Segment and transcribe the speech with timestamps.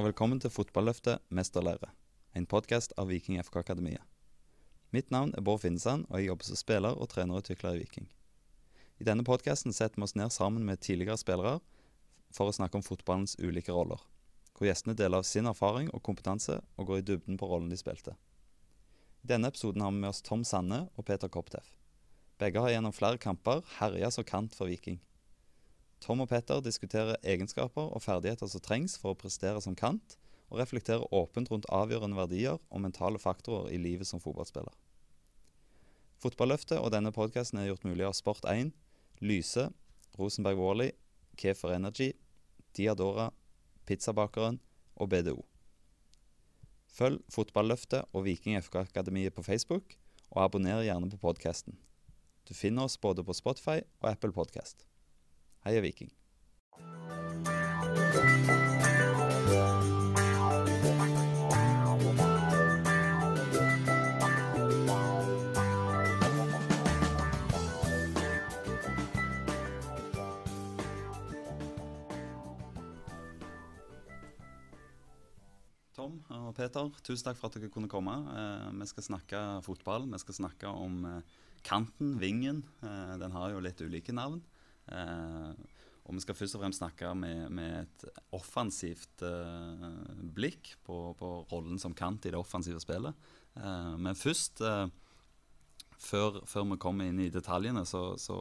[0.00, 1.90] Og velkommen til Fotballøftet mesterlære,
[2.32, 3.98] en podkast av Viking FK Akademia.
[4.96, 8.06] Mitt navn er Bård Finnesand, og jeg jobber som spiller og trenerutvikler i Viking.
[8.96, 11.52] I denne podkasten setter vi oss ned sammen med tidligere spillere
[12.32, 14.00] for å snakke om fotballens ulike roller,
[14.56, 17.76] hvor gjestene deler av sin erfaring og kompetanse og går i dybden på rollen de
[17.76, 18.16] spilte.
[19.20, 21.74] I denne episoden har vi med oss Tom Sanne og Peter Kopteff.
[22.40, 24.96] Begge har gjennom flere kamper herja som kant for Viking.
[26.00, 30.16] Tom og Petter diskuterer egenskaper og ferdigheter som trengs for å prestere som kant,
[30.50, 34.72] og reflekterer åpent rundt avgjørende verdier og mentale faktorer i livet som fotballspiller.
[36.20, 38.72] Fotballøftet og denne podkasten er gjort mulig av Sport1,
[39.22, 39.68] Lyse,
[40.18, 40.90] Rosenberg Wally,
[41.38, 42.10] Kefer Energy,
[42.76, 43.30] Diadora,
[43.86, 44.58] Pizzabakeren
[44.96, 45.38] og BDO.
[46.90, 49.96] Følg Fotballøftet og Viking FK Akademiet på Facebook,
[50.30, 51.78] og abonner gjerne på podkasten.
[52.48, 54.89] Du finner oss både på Spotify og Apple Podcast.
[55.60, 56.08] Heia Viking.
[76.00, 78.14] Tom og Peter, tusen takk for at dere kunne komme.
[78.32, 80.08] Eh, vi skal snakke fotball.
[80.08, 82.62] Vi skal snakke om eh, kanten, vingen.
[82.80, 84.40] Eh, den har jo litt ulike navn.
[84.90, 85.50] Eh,
[86.10, 89.84] og vi skal først og fremst snakke med, med et offensivt eh,
[90.34, 93.14] blikk på, på, rollen som kant i det offensive spillet.
[93.56, 94.64] Eh, men først
[96.00, 98.36] før, før, vi kommer inn i detaljene, så, så,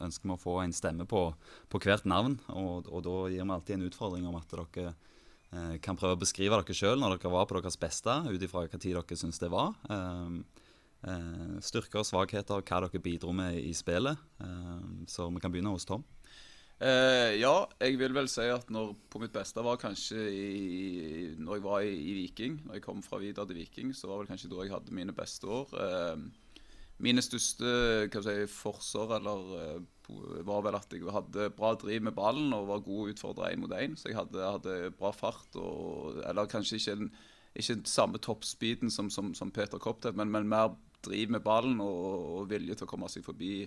[0.00, 1.26] ønsker vi å få en stemme på,
[1.68, 2.38] på hvert navn.
[2.54, 6.22] Og, og, da gir vi alltid en utfordring om at dere eh, kan prøve å
[6.22, 9.42] beskrive dere sjøl når dere var på deres beste, ut ifra hva tid dere syns
[9.42, 9.74] det var.
[9.90, 10.66] Eh,
[11.64, 14.18] styrker og svakheter, hva dere bidro med i spillet.
[15.08, 16.04] så vi kan begynne hos Tom.
[16.80, 20.84] Eh, ja, jeg vil vel si at når på mitt beste var kanskje i,
[21.36, 22.62] når jeg var i, i, Viking.
[22.64, 25.12] Når jeg kom fra Vidar til Viking, så var vel kanskje da jeg hadde mine
[25.12, 25.74] beste år.
[25.76, 26.22] Eh,
[27.04, 27.68] mine største
[28.12, 32.68] hva si, forser eller, uh, var vel at jeg hadde bra driv med ballen og
[32.68, 33.96] var god utfordrer utfordre én mot én.
[33.96, 35.48] Så jeg hadde, hadde, bra fart.
[35.60, 37.12] Og, eller kanskje ikke, en,
[37.56, 42.04] ikke samme toppspeeden som, som, som Peter Koptvedt, men, men, mer driv med ballen og,
[42.40, 43.64] og, vilje til å komme seg forbi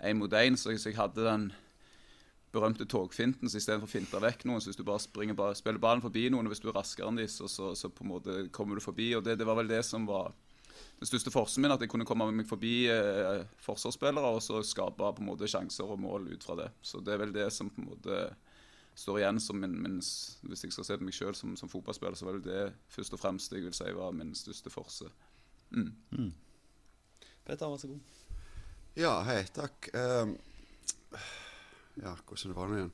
[0.00, 0.58] én mot én.
[0.58, 1.50] Så, så jeg hadde den
[2.52, 3.50] berømte togfinten.
[3.50, 6.28] Så istedenfor å finte vekk noen, så hvis du bare springer, bare spiller ballen forbi
[6.30, 8.78] noen, og hvis du er raskere enn dem, så, så, så, på en måte kommer
[8.78, 9.12] du forbi.
[9.16, 10.32] og det, det, var vel det som var
[11.00, 15.12] den største forsen min, at jeg kunne komme meg forbi eh, forsvarsspillere og så skape
[15.16, 16.70] på en måte sjanser og mål ut fra det.
[16.84, 18.22] Så det er vel det som på en måte
[19.00, 22.18] står igjen som min, min Hvis jeg skal se på meg sjøl som, som, fotballspiller,
[22.18, 25.08] så var det det først og fremst jeg vil si var min største forse.
[25.70, 25.92] Mm.
[26.10, 26.32] Mm.
[27.46, 28.00] Peter, vær så god.
[28.98, 29.40] Ja, hei.
[29.54, 29.88] Takk.
[29.94, 30.34] Um,
[32.02, 32.92] ja, hvordan var det igjen?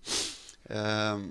[0.77, 1.25] Um,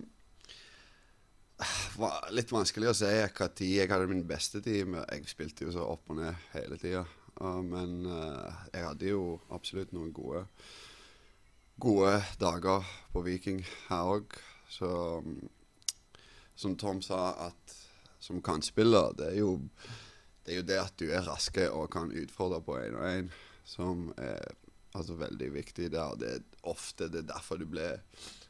[1.95, 4.89] var litt vanskelig å si hva tid jeg hadde min beste tid.
[5.05, 7.05] Jeg spilte jo så opp og ned hele tida.
[7.65, 9.23] Men uh, jeg hadde jo
[9.55, 10.45] absolutt noen gode,
[11.81, 12.83] gode dager
[13.13, 14.37] på Viking her òg.
[14.71, 14.91] Så
[15.23, 15.39] um,
[16.55, 17.79] som Tom sa, at
[18.19, 19.57] som kantspiller, det er jo
[20.45, 23.29] det er jo det at du er raske og kan utfordre på én og én,
[23.65, 24.39] som er
[24.95, 26.15] altså veldig viktig der.
[26.19, 28.01] Det er ofte det er derfor du blir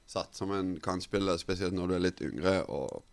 [0.06, 3.04] satt som en kantspiller, spesielt når du er litt yngre og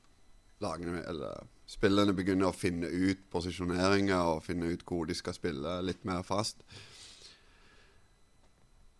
[0.62, 5.78] lagene, eller spillerne begynner å finne ut posisjoneringer og finne ut hvor de skal spille
[5.87, 6.62] litt mer fast.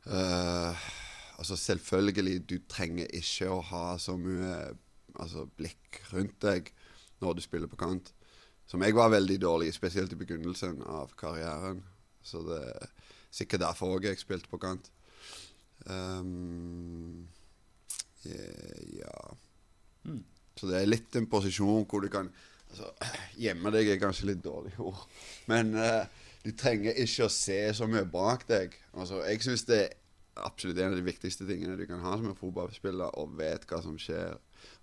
[0.07, 0.75] Uh,
[1.39, 4.57] altså Selvfølgelig, du trenger ikke å ha så mye
[5.19, 6.73] altså, blikk rundt deg
[7.23, 8.11] når du spiller på kant.
[8.73, 11.83] Som jeg var veldig dårlig spesielt i begynnelsen av karrieren.
[12.25, 12.91] Så det er
[13.33, 14.91] Sikkert derfor òg jeg spilte på kant.
[15.89, 17.25] Um,
[18.23, 19.15] ja
[20.07, 20.21] mm.
[20.55, 22.29] Så det er litt en posisjon hvor du kan
[22.71, 22.93] altså,
[23.41, 25.01] Gjemme deg er kanskje litt dårlig ord,
[25.51, 26.05] men uh,
[26.45, 28.77] du trenger ikke å se så mye bak deg.
[28.93, 29.97] Altså, jeg syns det er
[30.45, 33.81] absolutt en av de viktigste tingene du kan ha som en fotballspiller, og vet hva
[33.83, 34.37] som skjer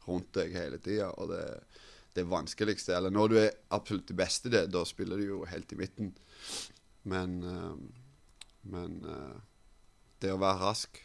[0.08, 1.14] rundt deg hele tida.
[1.22, 1.44] Og det,
[2.20, 5.72] det vanskeligste Eller når du er absolutt det beste, det, da spiller du jo helt
[5.74, 6.14] i midten.
[7.10, 7.74] Men uh,
[8.62, 9.38] men uh,
[10.20, 11.00] det å være rask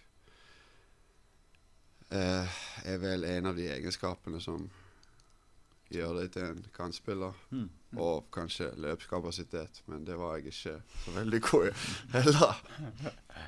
[2.10, 4.66] uh, er vel en av de egenskapene som
[5.94, 7.36] gjør deg til en kantspiller.
[7.54, 7.68] Mm.
[7.94, 8.00] Mm.
[8.02, 11.74] Og kanskje løpskapasitet, men det var jeg ikke så veldig god i
[12.16, 12.62] heller.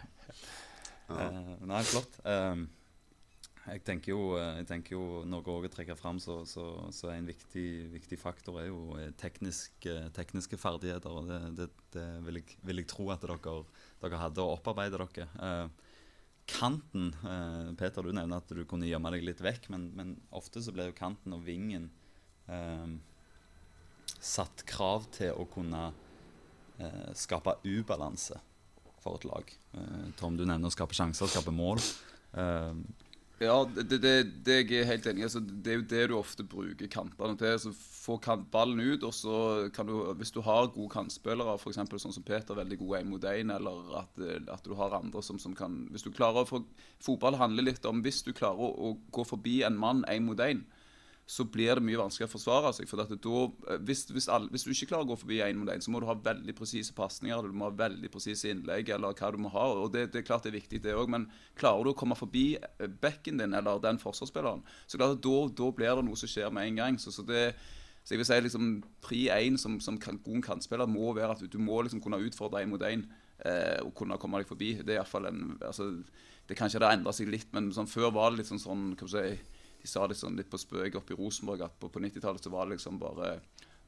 [1.09, 1.31] ja.
[1.67, 2.21] nei, flott.
[2.23, 2.69] Um,
[3.67, 7.67] jeg tenker jo, jeg tenker jo Noe å trekke fram så, så, så en viktig,
[7.95, 11.11] viktig, faktor er jo teknisk, tekniske ferdigheter.
[11.11, 13.59] og Det, det, det vil, jeg, vil, jeg, tro at dere
[14.03, 15.27] dere hadde å opparbeide dere.
[15.43, 15.97] Eh,
[16.47, 20.63] kanten eh, Peter, du nevner at du kunne gjemme deg litt vekk, men, men ofte
[20.63, 21.91] så ble jo kanten og vingen
[22.47, 22.91] eh,
[24.21, 25.89] satt krav til å kunne
[26.79, 28.39] eh, skape ubalanse
[29.03, 29.57] for et lag.
[29.75, 31.83] Eh, Tom, du nevner å skape sjanser, skape mål.
[32.37, 32.73] Eh,
[33.37, 34.13] Ja, det, det,
[34.47, 35.27] det jeg er helt enig i.
[35.27, 37.51] Altså, det er jo det du ofte bruker kantene til.
[37.53, 38.17] Altså, få
[38.53, 41.77] ballen ut, og så kan du, hvis du har gode kantspillere, f.eks.
[41.77, 44.23] sånn som Peter, veldig god én mot én, eller at,
[44.55, 46.63] at, du har andre som, som, kan Hvis du klarer å få
[47.03, 50.41] Fotball handler litt om hvis du klarer å, å gå forbi en mann én mot
[50.41, 50.65] én
[51.27, 52.87] så blir det mye vanskeligere å forsvare seg.
[52.87, 55.71] for da, eh, hvis, hvis, alle, hvis, du ikke klarer å gå forbi én mot
[55.73, 59.17] én, så må du ha veldig presise pasninger, du må ha veldig presise innlegg, eller
[59.17, 59.65] hva du må ha.
[59.75, 61.27] og Det, det er klart det er viktig, det òg, men
[61.59, 65.73] klarer du å komme forbi eh, bekken din eller den forsvarsspilleren, så klart da, da
[65.75, 67.03] blir det noe som skjer med en gang.
[67.03, 67.51] så, så det
[68.07, 68.67] så jeg vil si liksom
[69.03, 72.63] Pri 1 som, som kan, god kantspiller må være at du, må liksom kunne utfordre
[72.63, 73.03] én mot én
[73.43, 74.77] eh, og kunne komme deg forbi.
[74.79, 75.91] Det er i hvert fall en, altså,
[76.47, 78.85] det Kanskje det har endra seg litt, men sånn, før var det litt sånn, sånn
[78.93, 79.56] hva skal si,
[79.87, 82.51] de sa det sånn litt på spøk oppe i Rosenborg at på, på 90-tallet så
[82.51, 83.37] var det liksom bare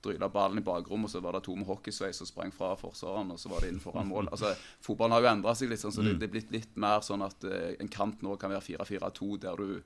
[0.02, 3.32] dryla ballen i bakrommet, og så var det to med hockeysveis som sprang fra forsvareren,
[3.34, 4.30] og så var det inn foran mål.
[4.30, 4.52] Altså,
[4.84, 7.24] Fotballen har jo endra seg litt, sånn, så det, det er blitt litt mer sånn
[7.26, 9.80] at uh, en kant nå kan være 4-4-2, der du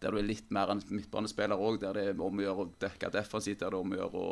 [0.00, 2.70] der du er litt mer en midtbanespiller òg, der det er om å gjøre å
[2.80, 4.30] dekke defensivt, der det er om å gjøre å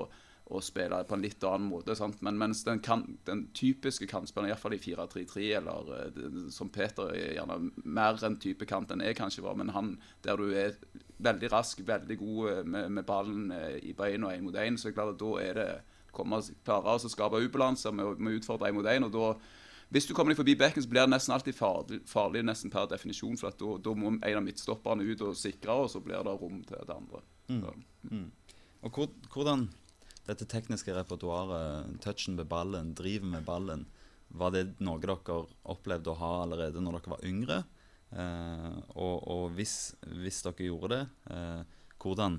[0.48, 1.96] å spille på en litt annen måte.
[1.98, 2.22] Sant?
[2.24, 7.36] Men mens den, kan, den typiske kantspilleren, iallfall i 4-3-3, eller uh, som Peter er
[7.36, 10.78] gjerne mer en type kant enn jeg kanskje var, men han der du er
[11.22, 14.94] veldig rask, veldig god eh, med, med ballen uh, i beina én mot én, så
[14.94, 15.70] klart da er det
[16.14, 19.06] kommer klare å skape ubalanse med, med å utfordre én mot én.
[19.08, 19.40] og
[19.88, 22.90] hvis du kommer deg forbi bekken, så blir det nesten alltid farlig, farlig nesten per
[22.90, 23.38] definisjon.
[23.40, 26.58] For da, da må en av midtstopperne ut og sikre, og så blir det rom
[26.68, 27.22] til det andre.
[27.48, 27.84] Mm.
[28.10, 28.26] Mm.
[28.84, 28.98] Og
[29.32, 29.64] hvordan
[30.28, 33.86] dette tekniske repertoaret, touchen med ballen, driven med ballen,
[34.28, 35.40] var det noe dere
[35.72, 37.58] opplevde å ha allerede når dere var yngre?
[38.10, 41.02] Eh, og, og hvis, hvis, dere gjorde det,
[41.32, 42.38] eh, hvordan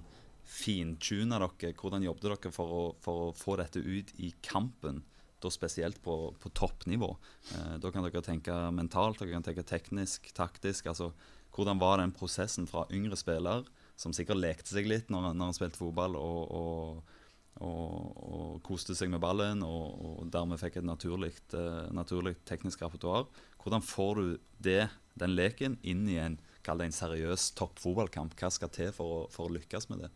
[0.50, 5.04] fintuna dere, hvordan jobbet dere for å, for å, få dette ut i kampen?
[5.40, 7.14] Da spesielt på, på toppnivå.
[7.56, 10.90] Eh, da kan dere tenke mentalt, dere kan tenke teknisk, taktisk.
[10.92, 11.14] altså
[11.56, 13.66] Hvordan var den prosessen fra yngre spiller,
[14.00, 17.16] som sikkert lekte seg litt når, når han spilte fotball, og, og
[17.60, 22.84] og, og, koste seg med ballen og, og dermed fikk et naturlig, uh, naturlig teknisk
[22.86, 23.28] repertoar.
[23.60, 24.86] Hvordan får du det,
[25.20, 26.38] den leken inn i en,
[26.70, 28.38] en seriøs toppfotballkamp?
[28.40, 30.12] Hva skal til for å, for å, lykkes med det?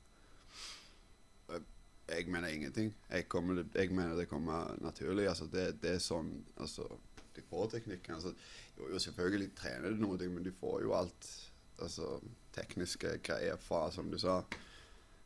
[2.13, 2.91] Jeg mener ingenting.
[3.09, 5.27] Jeg, kommer, jeg mener det kommer naturlig.
[5.31, 6.87] Altså det, det, er sånn altså,
[7.35, 8.19] De får teknikken.
[8.19, 8.33] Altså,
[8.77, 11.29] jo, jo, selvfølgelig trener de noe, men de får jo alt
[11.81, 12.17] altså,
[12.55, 14.41] tekniske greier fra, som du sa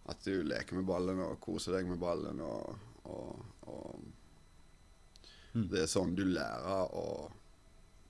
[0.07, 2.39] at du leker med ballen og koser deg med ballen.
[2.44, 4.06] Og, og, og
[5.54, 5.68] mm.
[5.71, 7.07] Det er sånn du lærer å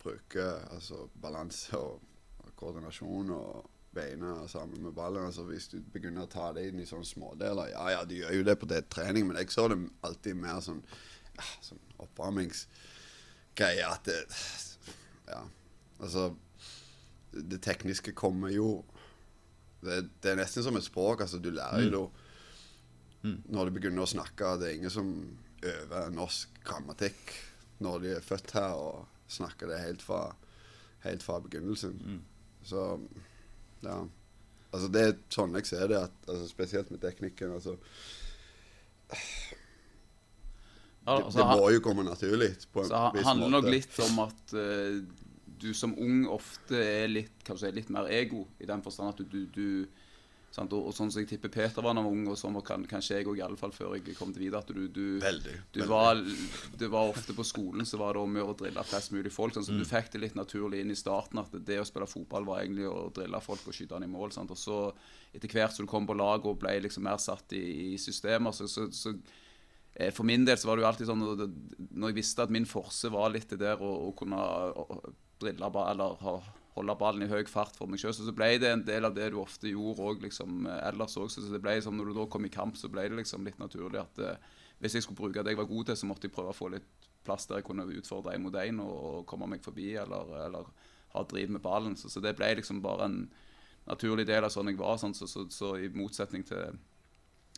[0.03, 2.03] bruke altså, balanse og,
[2.43, 5.25] og, koordinasjon og beina sammen med ballen.
[5.25, 8.37] Altså, hvis du begynner å ta det inn i sånne smådeler Ja, ja, de gjør
[8.39, 10.83] jo det på det trening, men jeg så det alltid mer sånn,
[11.33, 13.87] ja, sånn oppvarmingsgreie.
[13.89, 14.21] At det
[15.27, 15.41] Ja,
[15.97, 16.29] altså
[17.31, 18.85] Det tekniske kommer jo
[19.81, 21.21] det, det, er nesten som et språk.
[21.25, 22.07] altså Du lærer jo
[23.21, 23.29] mm.
[23.29, 23.37] mm.
[23.53, 24.55] når du begynner å snakke.
[24.61, 25.13] Det er ingen som
[25.65, 27.33] øver norsk grammatikk
[27.83, 30.21] når de er født her og snakker det helt fra,
[31.05, 31.97] helt fra begynnelsen.
[32.01, 32.21] Mm.
[32.65, 32.85] Så
[33.85, 33.99] ja.
[34.73, 37.53] Altså Det er sånn jeg ser det, at, altså, spesielt med teknikken.
[37.55, 37.77] altså
[41.07, 42.49] det, altså, det, må jo komme naturlig.
[42.73, 43.27] På en så viss måte.
[43.29, 44.97] handler nok litt om at uh,
[45.61, 49.25] du som ung ofte er litt, si, litt mer ego, i den forstand at du,
[49.31, 50.07] du, du
[50.57, 52.63] og, og, sånn som jeg tipper Peter var da han var ung, og sånn var
[52.65, 55.81] kan, kanskje jeg òg, iallfall før jeg kom til videre, at du, du, veldig, du
[55.83, 55.89] veldig.
[55.91, 56.21] Var,
[56.81, 59.53] det var ofte på skolen så var det om å drille flest mulig folk.
[59.53, 59.81] Sånn, så mm.
[59.83, 62.87] Du fikk det litt naturlig inn i starten at det å spille fotball var egentlig
[62.89, 64.33] å drille folk og skyte dem i mål.
[64.33, 64.53] Sant?
[64.55, 64.79] Og så
[65.35, 68.55] etter hvert som du kom på lag og ble liksom mer satt i, i systemer,
[68.55, 69.13] så, så, så
[69.93, 72.65] eh, for min del så var det jo alltid sånn Når jeg visste at min
[72.65, 74.41] forse var litt det der å kunne
[75.41, 76.23] drille eller
[76.77, 78.13] holde ballen i høy fart for meg sjøl.
[78.15, 81.17] Så, så ble det en del av det du ofte gjorde òg liksom, eh, ellers
[81.19, 81.31] òg.
[81.33, 84.35] Så når du da kom i kamp, så ble det liksom litt naturlig at uh,
[84.81, 86.69] hvis jeg skulle bruke det jeg var god til, så måtte jeg prøve å få
[86.73, 90.29] litt plass der jeg kunne utfordre én mot én og, og, komme meg forbi eller,
[90.45, 90.69] eller
[91.15, 91.97] ha driv med ballen.
[91.99, 93.17] Så, så, det ble liksom bare en
[93.87, 94.99] naturlig del av sånn jeg var.
[95.01, 96.77] Sånn, så, så, i motsetning til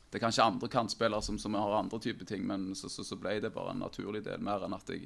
[0.09, 3.36] det er kanskje andre kantspillere som, som har andre typer ting, men så, så, ble
[3.43, 5.05] det bare en naturlig del, mer enn at jeg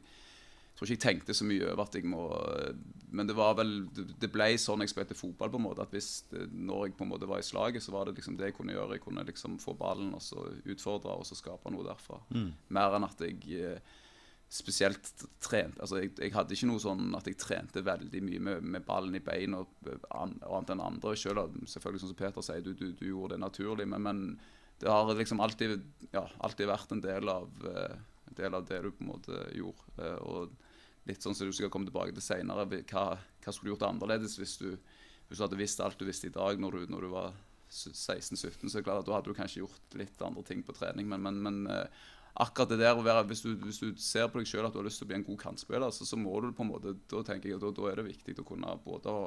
[0.73, 2.23] jeg tror ikke jeg tenkte så mye over at jeg må
[3.13, 5.85] Men det var vel Det ble sånn jeg spilte fotball, på en måte.
[5.85, 8.39] At hvis det, når jeg på en måte var i slaget, så var det liksom
[8.39, 8.97] det jeg kunne gjøre.
[8.97, 12.17] Jeg kunne liksom få ballen og så utfordre og så skape noe derfra.
[12.33, 12.49] Mm.
[12.73, 13.93] Mer enn at jeg eh,
[14.53, 15.11] spesielt
[15.41, 18.85] trent Altså jeg, jeg, hadde ikke noe sånn at jeg trente veldig mye med, med
[18.87, 21.13] ballen i beina og, og annet enn andre.
[21.19, 24.25] Selv, selvfølgelig, som Peter sier, du, du, du gjorde det naturlig, men, men
[24.81, 25.77] det har liksom alltid,
[26.11, 29.39] ja, alltid vært en del av, eh, en del av det du på en måte
[29.57, 29.87] gjorde.
[29.99, 30.53] Eh, og
[31.09, 33.05] litt sånn som du skal komme tilbake til seinere, hva,
[33.43, 34.69] hva skulle du gjort annerledes hvis du,
[35.27, 37.33] hvis du hadde visst alt du visste i dag når du, når du var
[37.69, 38.69] 16-17?
[38.69, 41.09] Så er det klart at da hadde du kanskje gjort litt andre ting på trening,
[41.11, 42.03] men, men, men eh,
[42.43, 44.79] akkurat det der å være, hvis du, hvis du ser på deg sjøl at du
[44.79, 46.95] har lyst til å bli en god kantspiller, så, så må du på en måte,
[47.11, 49.25] da tenker jeg, da, da er det viktig å kunne både å,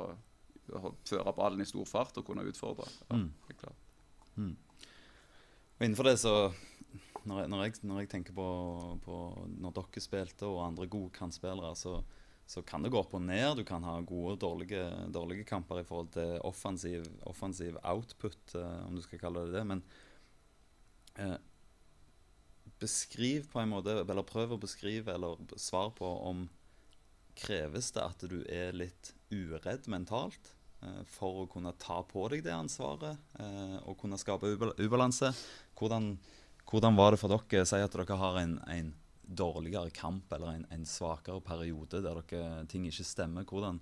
[0.82, 2.88] ha, føre ballen i stor fart og kunne utfordre.
[3.10, 3.28] Ja, Mm.
[3.46, 3.82] det klart.
[5.76, 6.32] Og innenfor det så
[7.26, 8.46] Når jeg, når jeg, når jeg tenker på,
[9.02, 9.16] på
[9.58, 11.98] når dere spilte og andre gode kantspillere, så,
[12.46, 13.58] så kan det gå opp og ned.
[13.58, 18.78] Du kan ha gode og dårlige, dårlige kamper i forhold til offensiv, offensiv output, eh,
[18.86, 19.66] om du skal kalle det det.
[19.72, 19.82] Men
[21.18, 21.38] eh,
[22.78, 26.46] beskriv på en måte, eller prøv å beskrive eller svar på om
[27.36, 30.52] kreves det at du er litt uredd mentalt
[30.82, 35.32] eh, for å kunne ta på deg det ansvaret eh, og kunne skape ubal ubalanse.
[35.76, 36.14] Hvordan,
[36.70, 37.66] hvordan var det for dere?
[37.66, 38.94] Si at dere har en, en
[39.26, 43.46] dårligere kamp eller en, en svakere periode der dere, ting ikke stemmer.
[43.46, 43.78] Hvordan,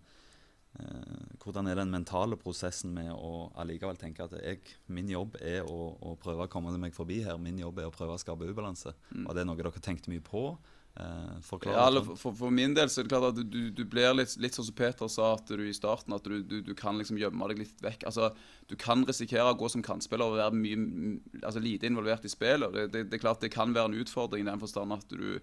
[0.78, 5.64] eh, hvordan er den mentale prosessen med å allikevel tenke at jeg, min jobb er
[5.64, 7.40] å, å prøve å komme meg forbi her.
[7.40, 8.94] Min jobb er å prøve å skape ubalanse.
[9.28, 10.50] Var det noe dere tenkte mye på?
[10.94, 11.38] Eh,
[11.74, 12.18] Ja, eller sånn.
[12.20, 14.68] for, for min del så er det klart at du, du, blir litt, litt sånn
[14.68, 17.64] som Peter sa at du i starten, at du, du, du kan liksom gjemme deg
[17.64, 18.06] litt vekk.
[18.10, 18.30] Altså,
[18.70, 22.70] Du kan risikere å gå som kantspiller og være mye, altså lite involvert i spillet.
[22.72, 25.40] Det, det, det er klart det kan være en utfordring i den forstand at du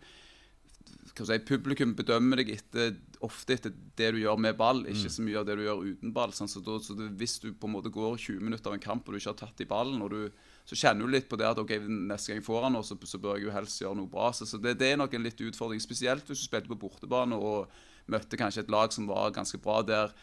[1.20, 5.42] si, Publikum bedømmer deg etter, ofte etter det du gjør med ball, ikke så mye
[5.42, 6.32] av det du gjør uten ball.
[6.36, 8.84] Sånn, så da, så det, hvis du på en måte går 20 minutter av en
[8.88, 11.36] kamp og du ikke har tatt i ballen, og du, så kjenner du litt på
[11.36, 13.98] det at ok, neste gang jeg får han så, så bør jeg jo helst gjøre
[14.00, 14.30] noe bra.
[14.32, 17.36] Så, så det, det er nok en litt utfordring, spesielt hvis du spilte på bortebane
[17.36, 17.74] og
[18.12, 20.16] møtte kanskje et lag som var ganske bra der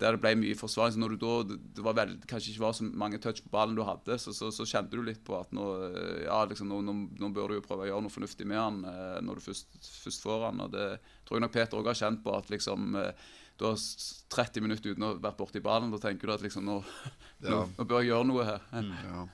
[0.00, 0.94] der det ble mye forsvaring.
[0.94, 3.76] Så når du da, det var vel, kanskje ikke var så mange touch på ballen
[3.76, 6.80] du hadde, så, så, så kjente du litt på at nå, eh, ja, liksom, nå,
[6.86, 9.44] nå, nå bør du jo prøve å gjøre noe fornuftig med han eh, når du
[9.50, 10.64] først, først får han.
[10.64, 10.86] og Det
[11.28, 12.32] tror jeg nok Peter òg har kjent på.
[12.32, 13.28] at liksom, eh,
[13.60, 15.92] Du har 30 minutter uten å ha vært borti ballen.
[15.92, 16.80] Da tenker du at liksom, nå,
[17.44, 18.64] nå, nå bør jeg gjøre noe her.
[19.04, 19.26] Ja.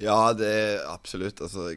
[0.00, 1.42] Ja, det er absolutt.
[1.44, 1.68] Altså,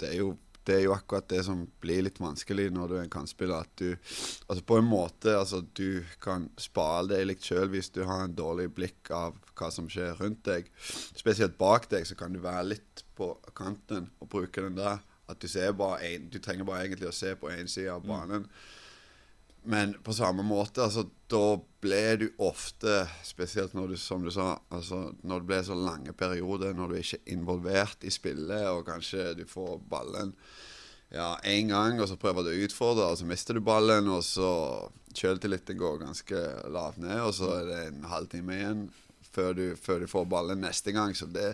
[0.00, 0.32] det, er jo,
[0.66, 3.66] det er jo akkurat det som blir litt vanskelig når du er en kantspiller.
[3.66, 8.02] At du altså på en måte altså, du kan spare deg litt sjøl hvis du
[8.08, 10.72] har en dårlig blikk av hva som skjer rundt deg.
[10.80, 15.02] Spesielt bak deg så kan du være litt på kanten og bruke den der.
[15.30, 18.04] At du ser bare en, Du trenger bare egentlig å se på én side av
[18.08, 18.48] banen.
[19.62, 24.56] Men på samme måte, altså, da ble du ofte, spesielt når du, som du sa,
[24.74, 28.86] altså, når det ble så lange perioder, når du ikke er involvert i spillet, og
[28.88, 30.34] kanskje du får ballen
[31.12, 34.24] ja, én gang, og så prøver du å utfordre, og så mister du ballen, og
[34.26, 34.50] så
[35.12, 36.38] Selvtilliten går ganske
[36.72, 38.86] lavt ned, og så er det en halvtime igjen
[39.32, 41.12] før du, før du får ballen neste gang.
[41.16, 41.50] Så det,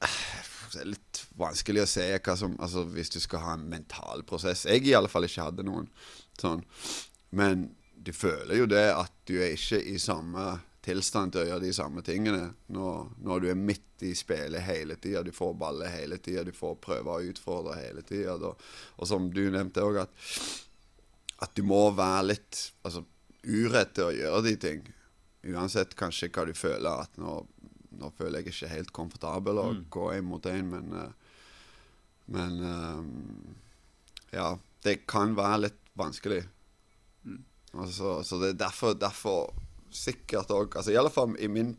[0.00, 4.24] det er litt vanskelig å se hva som Altså hvis du skal ha en mental
[4.28, 4.64] prosess.
[4.68, 5.88] Jeg i alle fall ikke hadde noen
[6.40, 6.62] sånn.
[7.34, 11.64] Men du føler jo det at du er ikke i samme tilstand til å gjøre
[11.64, 15.22] de samme tingene når, når du er midt i spillet hele tida.
[15.24, 18.36] Du får baller hele tida, du får prøve å utfordre hele tida.
[18.36, 20.28] Og som du nevnte òg, at,
[21.46, 23.04] at du må være litt altså,
[23.48, 24.84] uredd til å gjøre de ting.
[25.54, 27.06] Uansett kanskje hva du føler.
[27.06, 27.38] At nå,
[28.00, 31.12] nå føler jeg ikke helt komfortabel å gå én mot én, men eh,
[32.24, 33.56] Men um,
[34.32, 36.42] ja, det kan være litt vanskelig.
[37.74, 39.54] Altså, så det er derfor, derfor
[39.94, 41.72] sikkert òg altså, I alle fall i min,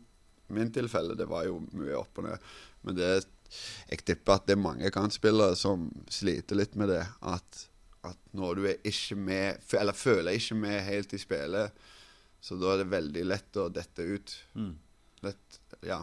[0.52, 2.50] min tilfelle, det var jo mye opp og ned.
[2.86, 3.10] Men det,
[3.90, 7.02] jeg tipper at det er mange kantspillere som sliter litt med det.
[7.26, 7.62] At,
[8.06, 11.86] at når du er ikke med, eller føler ikke med helt i spillet,
[12.40, 14.36] så da er det veldig lett å dette ut.
[14.54, 14.74] Mm.
[15.26, 16.02] Lett, ja.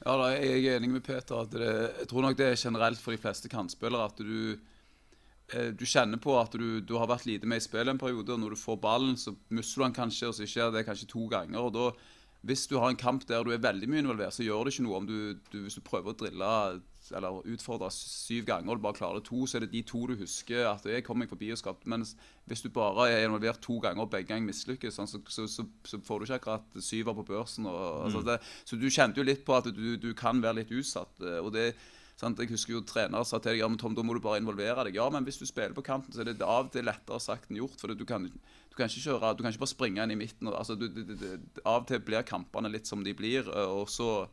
[0.00, 1.42] Ja, da, jeg er enig med Peter.
[1.44, 4.58] at det, Jeg tror nok det er generelt for de fleste kantspillere at du
[5.74, 8.42] du kjenner på at du, du har vært lite med i spillet en periode, og
[8.42, 11.26] når du får ballen, så mister du den kanskje, og så skjer det kanskje to
[11.32, 11.58] ganger.
[11.58, 11.86] og da,
[12.46, 14.86] Hvis du har en kamp der du er veldig mye involvert, så gjør det ikke
[14.86, 15.18] noe om du,
[15.52, 16.52] du hvis du prøver å drille
[17.16, 20.02] eller utfordre syv ganger og du bare klarer det to, så er det de to
[20.06, 21.88] du husker at jeg kom meg forbi og skapte.
[21.90, 22.12] Mens
[22.48, 25.66] hvis du bare er involvert to ganger og begge ganger mislykkes, sånn, så, så, så,
[25.86, 27.66] så får du ikke akkurat syver på børsen.
[27.70, 28.38] Og, altså det,
[28.68, 31.16] så du kjente jo litt på at du, du kan være litt utsatt.
[31.24, 31.72] eh, og det
[32.20, 32.40] Sant?
[32.42, 34.84] Jeg husker jo trenere sa til deg ja, men Tom, da må du bare involvere
[34.86, 34.98] deg.
[34.98, 37.48] Ja, men hvis du spiller på kanten, så er det av og til lettere sagt
[37.48, 37.80] enn gjort.
[37.80, 40.52] For du kan, du kan ikke kjøre, du kan ikke bare springe inn i midten.
[40.52, 41.26] Altså, du, du,
[41.64, 43.48] av og til blir kampene litt som de blir.
[43.48, 44.28] og så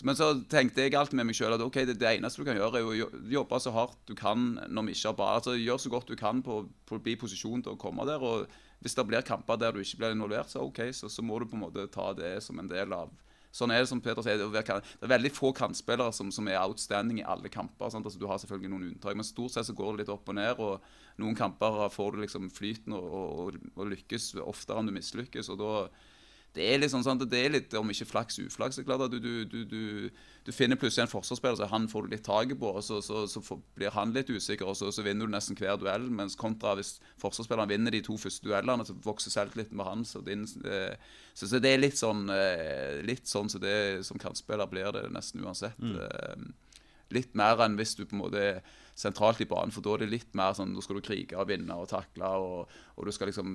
[0.00, 2.56] men så tenkte jeg alltid med meg sjøl at okay, det, det eneste du kan
[2.56, 5.34] gjøre, er å jobbe så hardt du kan når vi ikke har ball.
[5.36, 8.24] Altså, gjør så godt du kan på på å bli posisjon til å komme der.
[8.24, 8.48] og
[8.80, 11.46] Hvis det blir kamper der du ikke blir involvert, så ok, så, så må du
[11.50, 13.12] på en måte ta det som en del av
[13.52, 17.20] Sånn er det som Peter sier, det er veldig få kantspillere som, som er outstanding
[17.20, 17.90] i alle kamper.
[17.90, 20.38] Altså, du har selvfølgelig noen unntak, men stort sett så går det litt opp og
[20.38, 20.62] ned.
[20.62, 25.52] og Noen kamper får du liksom flyten og, og, og lykkes oftere enn du mislykkes.
[25.52, 25.72] og da
[26.52, 28.76] det er litt sånn sant, det er litt, om ikke flaks, uflaks.
[28.78, 32.04] er klart at du, du, du, du, du finner plutselig en forsvarsspiller så han får
[32.04, 33.40] du litt taket på, og så, så, så
[33.78, 36.10] blir han litt usikker, og så, så, vinner du nesten hver duell.
[36.12, 40.12] Mens kontra hvis forsvarsspilleren vinner de to første duellene, så vokser selvtilliten med hans.
[40.20, 40.92] Og din, eh,
[41.32, 43.74] så, så, det er litt sånn eh, litt sånn så det
[44.08, 45.80] som kantspiller blir det nesten uansett.
[45.80, 45.96] Mm.
[46.04, 46.76] Eh,
[47.16, 48.46] litt mer enn hvis du på en måte
[48.94, 51.48] sentralt i banen, for da er det litt mer sånn Da skal du krige og
[51.48, 53.54] vinne og takle, og, og du skal liksom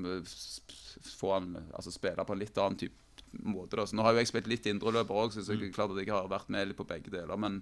[1.18, 3.78] få han, altså spille på en litt annen type måte.
[3.78, 3.86] Da.
[3.88, 6.14] Så nå har jo jeg spilt litt indreløper òg, så det er klart at jeg
[6.14, 7.38] har vært med litt på begge deler.
[7.40, 7.60] Men,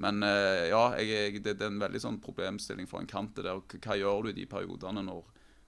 [0.00, 3.34] men ja, jeg, jeg, det, det, er en veldig sånn problemstilling for en kant.
[3.36, 5.26] det der, Hva gjør du i de periodene når,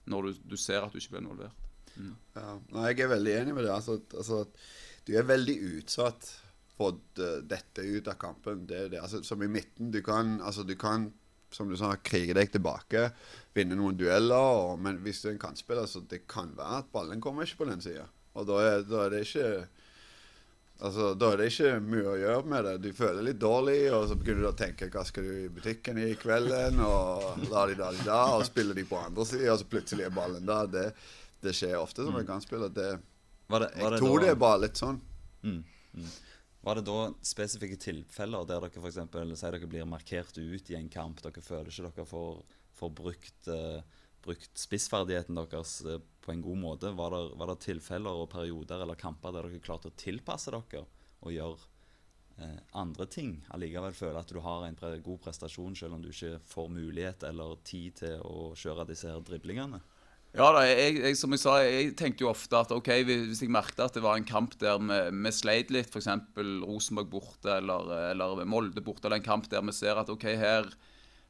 [0.09, 1.59] når du, du, ser at du ikke blir involvert?
[1.93, 2.13] Mm.
[2.33, 2.53] Ja,
[2.87, 3.75] jeg er veldig enig med det.
[3.75, 4.45] Altså, altså,
[5.05, 6.31] du er veldig utsatt
[6.73, 8.65] for dette ut av kampen.
[8.69, 9.01] Det, det.
[9.03, 9.91] Altså, som i midten.
[9.93, 11.11] Du kan, altså, du kan
[11.55, 13.07] som du sa, krige deg tilbake,
[13.55, 14.49] vinne noen dueller.
[14.63, 17.63] Og, men hvis du er en kantspiller, så det kan være at ballen kommer ikke
[17.63, 18.05] på den sida.
[18.33, 19.47] Og da er, da er, det ikke
[20.83, 22.73] Altså, Da er det ikke mye å gjøre med det.
[22.83, 25.99] Du føler litt dårlig, og så begynner du å tenke hva skal du i butikken
[26.01, 29.61] i kvelden, og la de da de da, og spiller de på andre sida, og
[29.61, 30.71] så plutselig er ballen der.
[30.73, 30.85] Det,
[31.45, 32.73] det skjer ofte som en kantspiller.
[32.73, 32.89] Det,
[33.53, 34.99] var det, var jeg tror det er bare litt sånn.
[35.45, 35.61] Mm,
[35.93, 36.11] mm.
[36.63, 38.99] Var det da spesifikke tilfeller der dere f.eks.
[39.35, 42.39] sier dere blir markert ut i en kamp, dere føler ikke dere får,
[42.79, 46.93] får brukt, uh, brukt spissferdigheten deres uh, på en god måte?
[46.95, 50.85] Var det, var det, tilfeller og perioder eller kamper der dere klarte å tilpasse dere
[51.19, 51.59] og gjøre
[52.39, 53.35] uh, andre ting?
[53.51, 57.27] Allikevel føle at du har en pre god prestasjon selv om du ikke får mulighet
[57.27, 59.83] eller tid til å kjøre disse her driblingene?
[60.33, 63.51] Ja, da, jeg, jeg, som jeg sa, jeg tenkte jo ofte at ok, hvis jeg
[63.53, 66.09] merket at det var en kamp der vi, vi sleit litt, f.eks.
[66.63, 70.71] Rosenborg borte eller, eller, Molde borte, eller en kamp der vi ser at ok, her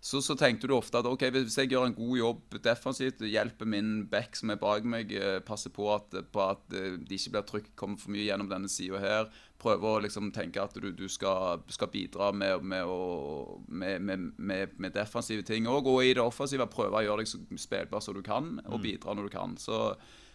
[0.04, 3.68] så, så, tenkte du ofte at ok, hvis jeg gjør en god jobb defensivt, hjelper
[3.68, 7.36] min back som er bak meg, eh, passer på at, på at eh, de ikke
[7.36, 9.30] blir trykk, kommer for mye gjennom denne sida her,
[9.64, 14.04] prøver å liksom tenke at du, du skal, skal, bidra med, med, å, med,
[14.38, 18.18] med, defensive ting òg, og i det offensive prøve å gjøre deg så spillbar som
[18.18, 18.84] du kan, og mm.
[18.84, 19.56] bidra når du kan.
[19.62, 19.86] Så,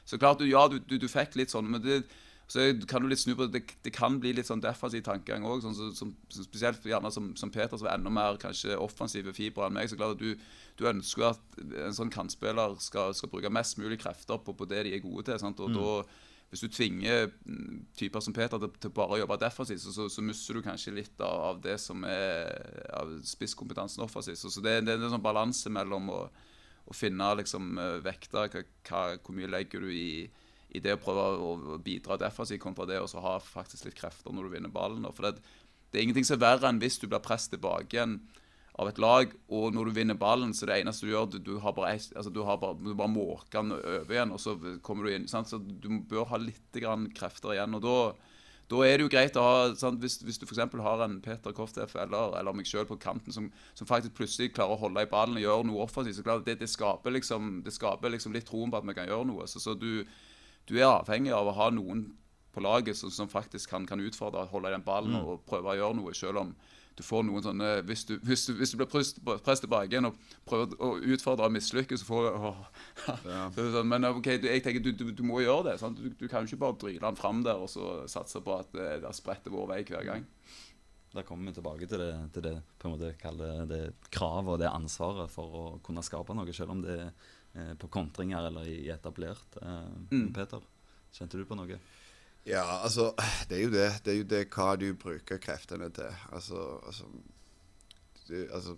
[0.08, 2.02] så klart, du, ja, du, du, du fikk litt sånn, men det
[2.48, 3.60] så kan du litt snu på det.
[3.84, 5.60] Det kan bli litt sånn defensiv tankegang òg.
[5.60, 5.90] Sånn, så,
[6.32, 9.90] så, spesielt gjerne som, som, Peter, som er enda mer kanskje offensive fibre enn meg.
[9.90, 10.46] så klart at du,
[10.80, 14.86] du, ønsker at en sånn kantspiller skal, skal, bruke mest mulig krefter på, på det
[14.86, 15.36] de er gode til.
[15.42, 15.60] Sant?
[15.60, 15.76] Og mm.
[15.76, 15.92] da
[16.48, 20.08] hvis du tvinger mm, typer som Peter til, til bare å jobbe defensivt, så, så,
[20.12, 24.40] så, mister du kanskje litt av, av, det som er av spisskompetansen offensivt.
[24.40, 26.20] Så, så det, det, er en sånn balanse mellom å,
[26.88, 30.10] å finne liksom, vekter, hva, hva, hvor mye legger du i
[30.76, 34.48] i det å prøve å bidra defensivt kontra det å ha faktisk litt krefter når
[34.48, 35.06] du vinner ballen.
[35.16, 35.40] For det,
[35.88, 38.18] det, er ingenting som er verre enn hvis du blir presset tilbake igjen
[38.78, 41.54] av et lag, og når du vinner ballen, så det eneste du gjør, du, du
[41.64, 44.54] har bare, altså, du har bare, du bare måker den over igjen, og så
[44.86, 45.26] kommer du inn.
[45.30, 45.50] Sant?
[45.50, 47.74] Så du bør ha litt grann krefter igjen.
[47.78, 47.98] og da
[48.68, 50.60] da er det jo greit å ha sant, Hvis, hvis du f.eks.
[50.84, 54.76] har en Peter Koftef eller, eller meg sjøl på kanten som, som, faktisk plutselig klarer
[54.76, 57.72] å holde i ballen og gjøre noe offensivt, så klart det, det skaper liksom, det
[57.72, 59.48] skaper liksom litt troen på at vi kan gjøre noe.
[59.48, 60.04] Så, så du,
[60.68, 62.10] du er avhengig av å ha noen
[62.52, 65.24] på laget som, som faktisk kan, kan utfordre, holde i den ballen mm.
[65.24, 66.52] og prøve å gjøre noe, selv om
[66.98, 70.18] du får noen sånne Hvis du, hvis du, hvis du blir presset tilbake igjen og
[70.48, 72.48] prøver å utfordre og mislykkes, så får du
[73.32, 73.42] ja.
[73.54, 75.92] sånn, Men ok, jeg tenker du, du, du må gjøre det.
[75.96, 78.72] Du, du, kan jo ikke bare dryle den fram der og så satse på at
[78.74, 80.28] det, det spretter vår vei hver gang.
[81.14, 83.82] Da kommer vi tilbake til det, til det på en måte kalle det
[84.12, 87.12] kravet og det ansvaret for å kunne skape noe, selv om det er
[87.58, 89.56] Eh, på kontringer eller i etablert.
[89.62, 90.32] Eh, mm.
[90.34, 90.60] Peter,
[91.12, 91.78] kjente du på noe?
[92.48, 93.12] Ja, altså
[93.48, 93.88] Det er jo det.
[94.04, 96.14] Det er jo det hva du bruker kreftene til.
[96.32, 97.04] Altså, altså,
[98.28, 98.76] det, altså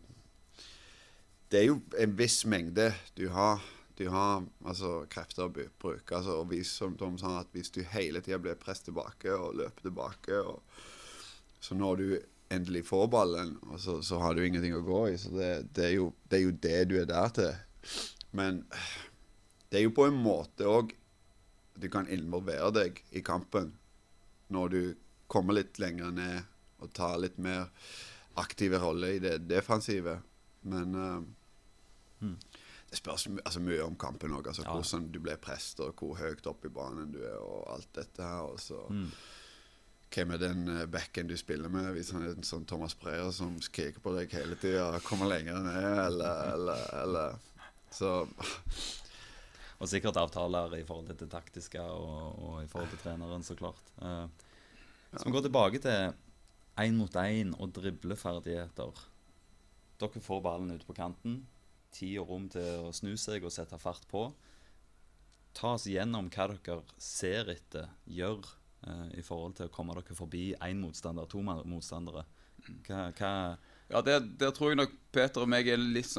[1.50, 3.62] Det er jo en viss mengde du har.
[3.98, 6.16] Du har altså krefter å bruke.
[6.16, 9.58] Altså, og hvis, som Tom sa, at hvis du hele tida blir presset tilbake og
[9.60, 10.62] løper tilbake, og,
[11.60, 12.06] så når du
[12.50, 15.18] endelig får ballen, så, så, har du ingenting å gå i.
[15.20, 17.92] Så det, det, er jo, det er jo det du er der til.
[18.32, 18.64] Men
[19.70, 20.94] det er jo på en måte òg
[21.80, 23.74] du kan involvere deg i kampen
[24.50, 24.82] når du
[25.30, 26.40] kommer litt lenger ned
[26.80, 27.68] og tar litt mer
[28.40, 30.16] aktive roller i det defensive.
[30.60, 31.18] Men uh,
[32.24, 32.36] mm.
[32.90, 34.48] det spørs altså, mye om kampen òg.
[34.48, 34.72] Altså, ja.
[34.74, 38.24] Hvordan du blir prest, og hvor høyt opp i banen du er, og alt dette
[38.24, 38.48] her.
[38.54, 39.12] Og så mm.
[40.10, 41.92] Hvem er den uh, backen du spiller med?
[41.94, 45.60] Hvis han er en sånn Thomas Breyer som skriker på deg hele tida, kommer lenger
[45.62, 47.36] ned, eller, eller, eller
[47.94, 48.16] så
[49.80, 53.56] Og sikkert avtaler i forhold til det taktiske og, og, i forhold til treneren, så
[53.56, 53.80] klart.
[53.96, 54.28] Uh,
[55.16, 56.12] så vi går tilbake til
[56.80, 59.00] én mot én og dribleferdigheter.
[60.00, 61.40] Dere får ballen ut på kanten.
[61.96, 64.28] Tid og rom til å snu seg og sette fart på.
[65.56, 68.44] Ta oss gjennom hva dere ser etter, gjør
[68.84, 72.26] uh, i forhold til å komme dere forbi én motstander, to motstandere.
[72.86, 73.32] Hva, hva
[73.90, 76.12] Ja, der, der tror jeg nok Peter og meg er litt,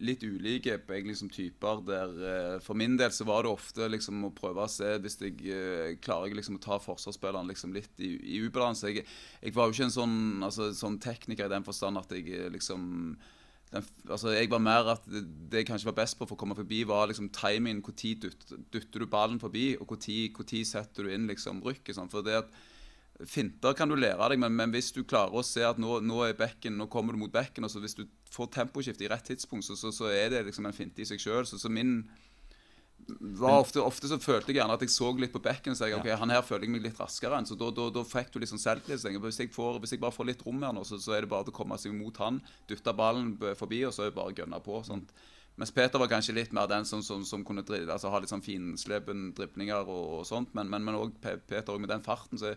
[0.00, 1.82] litt ulike på egentlig typer.
[1.84, 5.18] Der, eh, for min del så var det ofte liksom å prøve å se hvis
[5.20, 8.94] jeg eh, klarer liksom å ta forsvarsspilleren liksom litt i, i ubalanse.
[8.94, 9.04] Jeg,
[9.42, 10.16] jeg var jo ikke en sånn,
[10.48, 12.88] altså, sånn tekniker i den forstand at jeg eh, liksom
[13.68, 15.20] den, altså jeg var mer at det,
[15.52, 17.82] det jeg kanskje var best på for å komme forbi, var liksom timingen.
[17.84, 18.32] Når dytter,
[18.72, 21.98] dytter du ballen forbi, og når setter du inn liksom rykket.
[21.98, 22.08] Sånn.
[22.08, 22.56] For det at
[23.26, 26.20] Finter kan du lære deg, men, men hvis du klarer å se at nå, nå
[26.38, 29.66] bekken, nå kommer du mot bekken og så Hvis du får temposkifte i rett tidspunkt,
[29.66, 31.46] så, så, så er det liksom en finte i seg sjøl.
[31.48, 32.04] Så, så min
[33.40, 35.88] var ofte, ofte så følte jeg gjerne at jeg så litt på bekken og sa
[35.96, 37.46] ok, han her føler jeg meg litt raskere enn.
[37.48, 39.06] Så da, da, da fikk du sånn selvtillit.
[39.22, 41.30] Hvis, jeg får- hvis jeg bare får litt rom her nå, så, så er det
[41.32, 44.36] bare å komme seg mot han, dytte ballen forbi, og så er det bare å
[44.36, 44.82] gønne på.
[44.86, 45.14] Sånt.
[45.58, 48.30] Mens Peter var kanskje litt mer den som, som, som kunne drive, altså, ha litt
[48.30, 52.38] sånn finslepen driblinger og, og sånt, men, men, men også Peter også med den farten.
[52.38, 52.52] så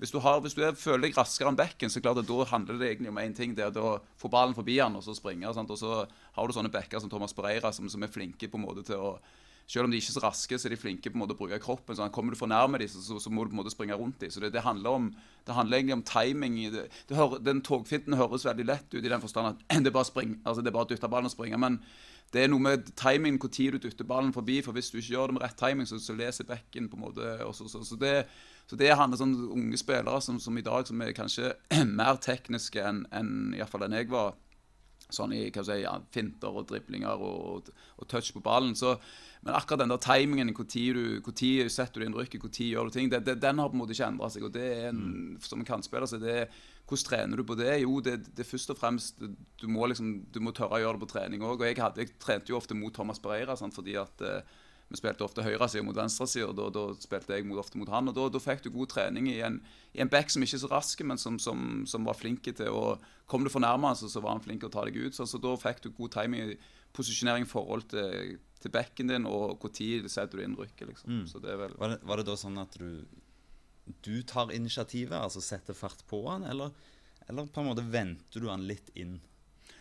[0.00, 2.46] hvis du, har, hvis du er, føler deg raskere enn bekken, så klart at da
[2.54, 3.52] handler det egentlig om én ting.
[3.56, 5.44] Det er å få ballen forbi han og så springe.
[5.50, 5.92] Og så
[6.36, 8.96] har du sånne bekker som Thomas Breira, som, som er flinke på en måte til
[8.96, 9.12] å
[9.70, 11.38] selv om de ikke er så raske, så er de flinke på en måte å
[11.38, 11.94] bruke kroppen.
[11.94, 13.98] sånn, Kommer du for nærme dem, så, så, så må du på en måte springe
[13.98, 14.32] rundt dem.
[14.34, 15.10] Så det, det, handler om,
[15.46, 16.56] det handler egentlig om timing.
[16.74, 20.08] Det, hører, den togfinten høres veldig lett ut i den forstand at det er bare,
[20.08, 21.60] spring, altså det er bare å dytte ballen og springe.
[21.62, 21.78] Men
[22.34, 24.58] det er noe med timing, når du dytter ballen forbi.
[24.66, 27.06] For hvis du ikke gjør det med rett timing, så, så leser bekken på en
[27.06, 28.14] måte også, så, så, det,
[28.70, 31.48] så det handler om unge spillere som, som i dag som er kanskje
[31.98, 34.36] mer tekniske enn en, i enn jeg var
[35.10, 35.80] sånn i hva si,
[36.14, 38.76] finter og driblinger og, og touch på ballen.
[38.78, 38.92] Så,
[39.42, 43.24] men akkurat den der timingen, tid setter du inn rykket, tid gjør du ting, det,
[43.26, 44.46] det, den har på en måte ikke endra seg.
[44.46, 45.02] og det er en,
[45.42, 46.46] Som en kantspiller, så det er
[46.90, 47.74] hvordan trener du på det?
[47.82, 50.98] Jo, det, det er først og fremst Du må liksom, du må tørre å gjøre
[50.98, 51.62] det på trening òg.
[51.66, 54.58] Jeg, hadde- jeg trente jo ofte mot Thomas Pereira sant, fordi at eh,
[54.90, 58.10] vi spilte ofte høyresida mot venstresida, og da, da spilte jeg ofte mot han.
[58.10, 59.60] og Da, da fikk du god trening i en,
[59.94, 62.74] i en back som ikke er så rask, men som, som, som var flink til
[62.74, 62.98] å
[63.30, 65.14] Kom du for nærme, så, så var han flink til å ta deg ut.
[65.14, 66.56] Så, så da fikk du god timing i
[66.96, 70.88] posisjonering i forhold til, til backen din, og når setter du inn rykket.
[70.88, 71.20] Liksom.
[71.30, 73.06] Så det vel var, det, var det da sånn at du
[74.02, 76.74] Du tar initiativet, altså setter fart på han, eller,
[77.28, 79.20] eller på en måte venter du han litt inn?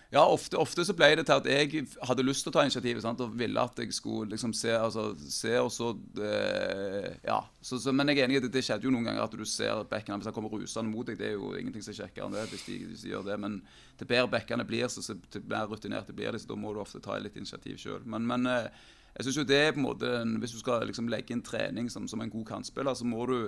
[0.10, 3.04] Ja, ofte, ofte så ble det til at jeg hadde lyst til å ta initiativet
[3.04, 3.20] sant?
[3.22, 7.44] og ville at jeg skulle liksom se, altså, se og så eh, Ja.
[7.62, 9.46] Så, så, men jeg er enig i det, det skjedde jo noen ganger at du
[9.46, 12.26] ser bekkene Hvis han kommer rusende mot deg, det er jo ingenting som er kjekkere
[12.26, 12.48] enn det.
[12.50, 13.60] hvis de, hvis de gjør det, Men
[14.00, 16.82] til bedre bekkene blir, så, så til mer rutinerte blir de, så da må du
[16.82, 18.02] ofte ta litt initiativ sjøl.
[18.10, 21.10] Men, men eh, jeg synes jo det er på en måte Hvis du skal liksom
[21.12, 23.44] legge inn trening som, som en god kantspiller, så må du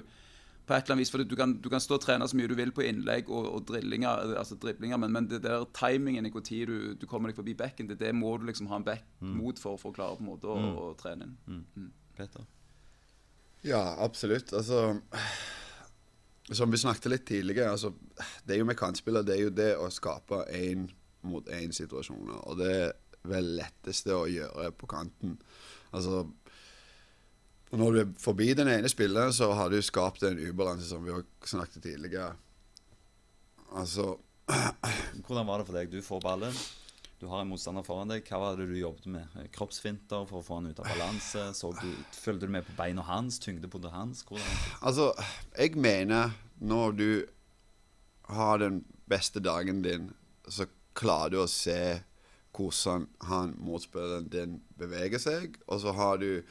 [0.72, 2.48] på et eller annet vis, for du kan, du kan stå og trene så mye
[2.48, 6.32] du vil på innlegg og, og drillinger, altså driblinger, men, men det der timingen i
[6.40, 9.04] tid du, du kommer deg forbi bekken, det, det må du liksom ha en back
[9.20, 11.92] mot for, for å klare på en måte å, å trene inn.
[12.16, 12.48] Peter?
[13.68, 14.54] Ja, absolutt.
[14.58, 14.96] Altså
[16.52, 17.94] Som vi snakket litt tidligere, altså,
[18.48, 20.88] det er jo med kantspiller, det er jo det å skape én
[21.28, 22.42] mot én-situasjoner.
[22.50, 22.96] Og det er
[23.30, 25.38] vel letteste å gjøre på kanten.
[25.96, 26.26] Altså
[27.72, 31.14] Når du er forbi den ene spilleren, så har du skapt en ubalanse, som vi
[31.14, 32.34] har snakket tidligere.
[33.80, 34.18] Altså
[35.26, 35.92] Hvordan var det for deg?
[35.92, 36.56] Du får ballen.
[37.22, 38.26] Du har en motstander foran deg.
[38.28, 39.36] Hva var det du jobbet med?
[39.56, 41.44] Kroppsfinter for å få han ut av balanse?
[41.56, 43.38] Så du, følte du med på beina hans?
[43.40, 44.24] Tyngdepunktet hans?
[44.28, 44.56] Hvordan?
[44.82, 45.12] Altså,
[45.54, 47.10] jeg mener når du
[48.34, 48.82] har den
[49.12, 50.10] beste dagen din,
[50.50, 50.66] så
[50.98, 52.02] klarer du å se
[52.58, 56.42] hvordan han motspilleren din beveger seg, og så har du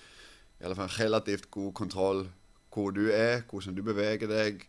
[0.61, 2.27] i alle fall relativt god kontroll
[2.71, 4.67] hvor du er, hvordan du beveger deg,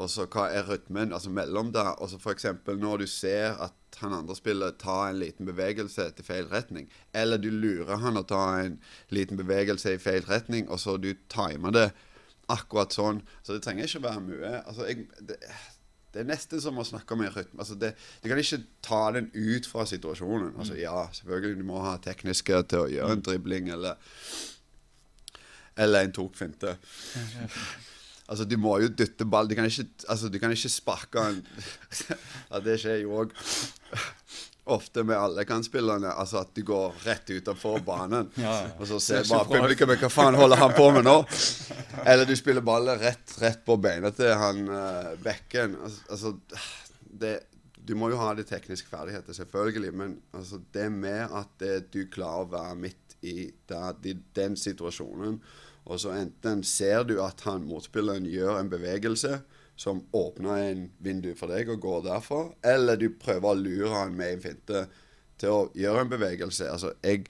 [0.00, 1.92] og så hva er rytmen altså mellom der.
[2.00, 2.46] Og så f.eks.
[2.66, 7.40] når du ser at han andre spiller tar en liten bevegelse til feil retning, eller
[7.42, 8.78] du lurer han å ta en
[9.12, 11.90] liten bevegelse i feil retning, og så du timer det
[12.50, 13.20] akkurat sånn.
[13.42, 14.54] Så det trenger ikke være mye.
[14.62, 15.36] Altså, jeg, det,
[16.14, 17.60] det er nesten som å snakke om en rytme.
[17.60, 20.54] Altså det, du kan ikke ta den ut fra situasjonen.
[20.56, 24.00] Altså Ja, selvfølgelig du må ha tekniske til å gjøre en dribling eller
[25.76, 26.76] Eller en tokfinte.
[28.30, 29.48] Altså, du må jo dytte ball.
[29.50, 31.40] Du kan ikke, altså, du kan ikke sparke en
[32.50, 33.34] ja, Det skjer jo òg
[34.70, 36.12] ofte med alle kantspillerne.
[36.14, 38.30] Altså at du går rett utenfor banen.
[38.38, 38.68] Ja, ja.
[38.78, 41.16] Og så ser bare publikum hva faen holder han på med nå?
[42.04, 45.74] Eller du spiller ballen rett, rett på beina til han uh, bekken.
[45.82, 46.36] Altså
[47.10, 47.40] det,
[47.90, 52.04] Du må jo ha de tekniske ferdigheter, selvfølgelig, men altså, det med at det, du
[52.12, 53.50] klarer å være midt i
[54.36, 55.40] den situasjonen,
[55.90, 59.40] Og så enten ser du at han motspilleren gjør en bevegelse
[59.80, 64.14] som åpner en vindu for deg og går derfra, eller du prøver å lure han
[64.14, 64.84] med en finte
[65.40, 66.68] til å gjøre en bevegelse.
[66.70, 67.24] Altså, jeg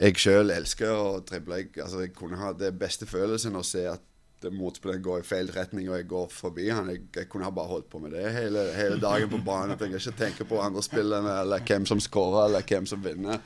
[0.00, 1.58] jeg sjøl elsker å drible.
[1.60, 4.04] Jeg, altså, jeg kunne ha det beste følelsen å se at
[4.48, 6.88] motspilleren går i feil retning, og jeg går forbi han.
[6.92, 9.74] Jeg, jeg kunne ha bare holdt på med det hele, hele dagen på banen.
[9.74, 13.42] Jeg trenger ikke tenke på andre spillerne eller hvem som skårer eller hvem som vinner.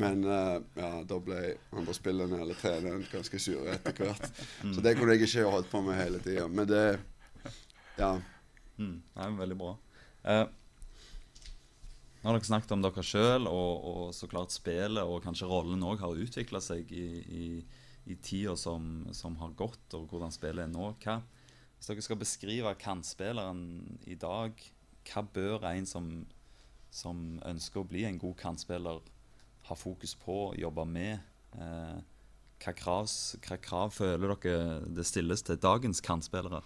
[0.00, 1.40] Men uh, ja, da ble
[1.76, 4.28] andre spillerne eller treneren ganske sure etter hvert.
[4.62, 6.48] Så det kunne jeg ikke holdt på med hele tida.
[6.48, 6.86] Men det
[7.96, 8.16] Ja.
[8.76, 9.76] Mm, er veldig bra.
[10.26, 10.46] Uh,
[12.26, 15.84] nå har dere snakket om dere sjøl, og, og, så klart spillet og kanskje rollen
[15.86, 17.44] òg har utvikla seg i, i,
[18.06, 20.92] i tida som, som, har gått, og hvordan spillet er nå.
[21.02, 21.18] Hva,
[21.76, 23.62] hvis dere skal beskrive kantspilleren
[24.06, 24.62] i dag,
[25.06, 26.10] hva bør en som,
[26.90, 29.02] som ønsker å bli en god kantspiller,
[29.66, 31.18] ha fokus på, jobbe med?
[31.58, 31.98] Eh,
[32.62, 33.10] hva, krav,
[33.44, 36.62] hva krav føler dere det stilles til dagens kantspillere?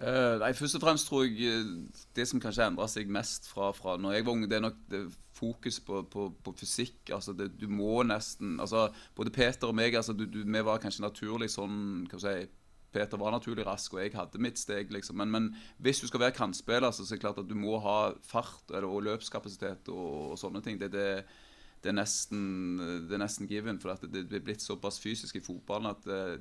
[0.00, 1.72] Uh, nei, Først og fremst tror jeg eh,
[2.16, 4.78] det som kanskje endra seg mest fra, fra når jeg var ung, det er nok
[4.88, 5.00] det
[5.36, 7.10] fokus på, på, på fysikk.
[7.12, 10.80] altså det, Du må nesten altså Både Peter og meg altså du, du, vi var
[10.80, 12.56] kanskje naturlig sånn hva skal jeg si,
[12.90, 14.88] Peter var naturlig rask, og jeg hadde mitt steg.
[14.90, 15.20] liksom.
[15.20, 15.44] Men, men
[15.78, 18.88] hvis du skal være kantspiller, så er det klart at du må ha fart eller,
[18.88, 20.80] og løpskapasitet og, og sånne ting.
[20.80, 21.04] Det, det,
[21.84, 23.78] det, er nesten, det er nesten given.
[23.78, 26.34] For det, det er blitt såpass fysisk i fotballen at eh,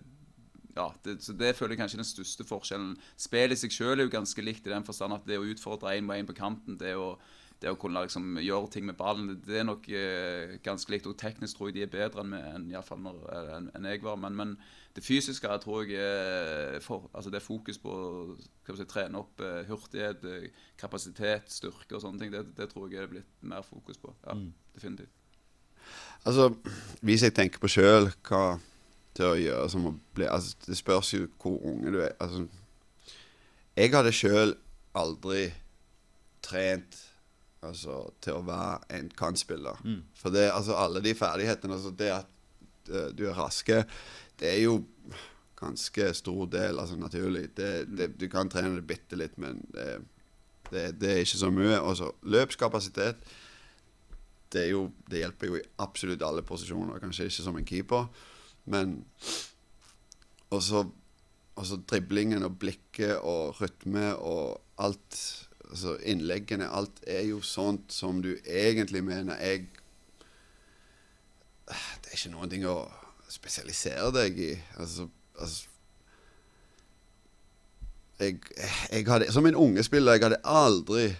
[0.79, 2.95] ja, det, så det føler jeg kanskje den største forskjellen.
[3.19, 5.97] Spillet i seg selv er jo ganske likt i den forstand at det å utfordre
[5.97, 7.11] én og én på kanten, det å,
[7.59, 11.09] det å kunne liksom gjøre ting med ballen, det er nok eh, ganske likt.
[11.11, 14.19] Og teknisk tror jeg de er bedre enn, enn, fall enn, enn jeg var.
[14.21, 14.55] Men, men,
[14.95, 19.19] det fysiske jeg tror jeg er for, altså det er fokus på å si, trene
[19.19, 22.33] opp eh, hurtighet, eh, kapasitet, styrke og sånne ting.
[22.33, 24.15] Det, det, tror jeg er blitt mer fokus på.
[24.25, 24.49] Ja, mm.
[24.75, 25.13] definitivt.
[26.27, 26.49] Altså,
[27.05, 28.57] hvis jeg tenker på sjøl hva
[29.17, 32.15] til å gjøre som å bli altså, Det spørs jo hvor unge du er.
[32.21, 32.45] Altså,
[33.79, 34.55] jeg hadde sjøl
[34.99, 35.49] aldri
[36.45, 36.97] trent
[37.65, 39.81] altså, til å være en kantspiller.
[39.83, 40.01] Mm.
[40.19, 43.83] For det, altså, alle de ferdighetene altså, Det at uh, du er raske,
[44.39, 44.79] det er jo
[45.59, 47.49] ganske stor del, altså naturlig.
[47.57, 49.89] Det, det, du kan trene det bitte litt, men det,
[50.71, 51.79] det, er ikke så mye.
[51.81, 53.23] Og så løpskapasitet.
[54.49, 58.07] Det, jo, det hjelper jo i absolutt alle posisjoner, kanskje ikke som en keeper.
[58.65, 59.05] Men
[60.49, 60.85] Og så
[61.89, 68.31] driblingen og blikket og rytme og alt Altså innleggene, alt er jo sånt som du
[68.45, 69.67] egentlig mener jeg
[71.69, 72.79] Det er ikke noen ting å
[73.29, 74.53] spesialisere deg i.
[74.81, 75.05] Altså,
[75.37, 75.67] altså
[78.19, 78.39] jeg,
[78.91, 81.11] jeg hadde, Som en unge spiller, jeg hadde aldri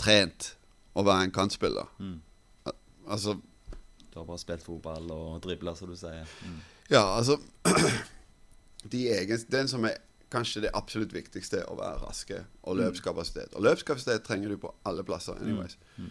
[0.00, 0.54] trent
[0.96, 1.92] å være en kantspiller.
[2.00, 2.18] Mm.
[3.06, 3.36] Altså
[4.10, 6.24] Du har bare spilt fotball og dribla, som du sier.
[6.46, 6.56] Mm.
[6.90, 7.38] Ja, altså
[8.92, 10.00] de egen, Den som er
[10.30, 12.80] kanskje det absolutt viktigste, å være raske og mm.
[12.84, 13.54] løpskapasitet.
[13.54, 15.38] Og løpskapasitet trenger du på alle plasser.
[15.38, 15.48] Mm.
[15.48, 15.78] anyways.
[15.96, 16.10] Mm.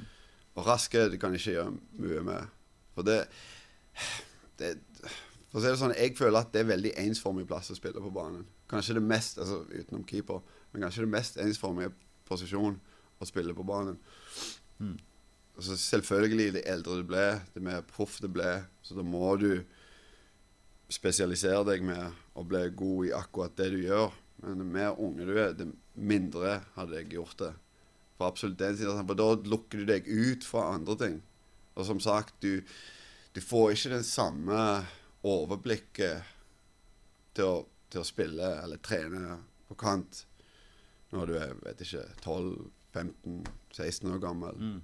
[0.56, 2.56] Og raske du kan ikke gjøre mye med.
[2.96, 3.22] For det,
[4.60, 4.78] det
[5.50, 8.02] For å si det sånn, Jeg føler at det er veldig ensformig plass å spille
[8.04, 8.46] på banen.
[8.70, 11.94] Kanskje det mest, altså utenom keeper, men kanskje det mest ensformige
[12.30, 12.76] posisjon
[13.20, 13.98] å spille på banen.
[14.80, 14.98] Mm.
[15.56, 18.52] Altså Selvfølgelig, det eldre du ble, det mer proff det ble,
[18.86, 19.64] så da må du
[20.90, 24.14] spesialisere deg med å bli god i akkurat det du gjør.
[24.44, 27.52] Men det mer unge du er, det mindre hadde jeg gjort det.
[28.18, 31.20] For absolutt den siden, for da lukker du deg ut fra andre ting.
[31.76, 32.64] Og som sagt, du,
[33.36, 34.60] du får ikke den samme
[35.28, 36.36] overblikket
[37.36, 37.56] til å,
[37.92, 39.38] til å, spille eller trene
[39.70, 40.26] på kant
[41.14, 44.60] når du er vet ikke, 12-15-16 år gammel.
[44.60, 44.80] Mm.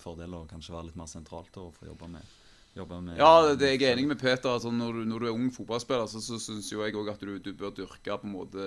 [0.00, 2.34] Fordel å kanskje være litt mer sentralt og få jobbe med
[2.74, 4.50] med Ja, det er jeg enig med Peter.
[4.50, 7.36] Altså, når, du, når, du, er ung fotballspiller, så, så syns jeg òg at du,
[7.38, 8.64] du, bør dyrke på en måte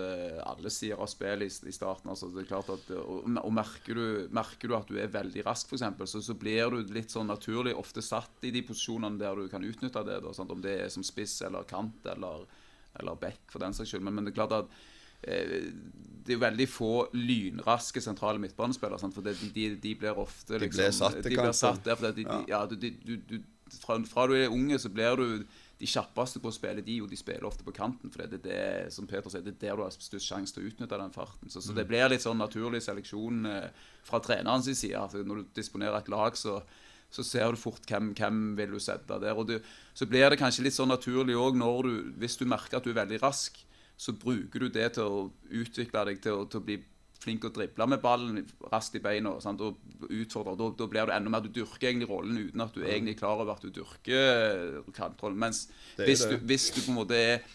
[0.47, 2.09] alle sider av spillet i, i, starten.
[2.13, 5.43] Altså, det er klart at, og, og merker, du, merker, du, at du er veldig
[5.47, 9.35] rask, f.eks., så, så blir du litt sånn naturlig ofte satt i de posisjonene der
[9.35, 10.21] du kan utnytte det.
[10.23, 12.47] Da, Om det er som spiss eller kant eller,
[13.01, 14.07] eller back, for den saks skyld.
[14.07, 14.79] Men, men det er klart at
[15.27, 15.67] eh,
[16.27, 19.03] det er veldig få lynraske sentrale midtbanespillere.
[19.03, 19.19] Sant?
[19.19, 22.15] For de, de, de, blir ofte liksom, De blir satt, til kanten.
[22.15, 22.41] de, ja.
[22.55, 23.37] ja, du, du,
[23.83, 25.45] fra, fra, du er unge, så blir du
[25.77, 28.09] de kjappeste på å spille de, og de spiller ofte på kanten.
[28.13, 30.65] For det er det som Peter sier, det er der du har størst sjanse til
[30.65, 31.51] å utnytte den farten.
[31.53, 31.91] Så, så det mm.
[31.91, 35.03] blir litt sånn naturlig seleksjon eh, fra trenerens side.
[35.13, 36.57] For når du disponerer et lag, så,
[37.13, 39.37] så ser du fort hvem, hvem vil du sette der.
[39.37, 39.57] Og du,
[39.93, 42.91] så blir det kanskje litt sånn naturlig òg når du Hvis du merker at du
[42.95, 43.61] er veldig rask,
[43.97, 46.81] så bruker du det til å utvikle deg til å, til å bli
[47.21, 50.55] flink til å drible med ballen raskt i beina sant, og utfordre.
[50.59, 53.21] Da, da blir du enda mer Du dyrker egentlig rollen uten at du egentlig er
[53.21, 55.39] klar over at du dyrker kantrollen.
[55.47, 55.67] Mens
[55.99, 57.47] hvis du, hvis du på en måte er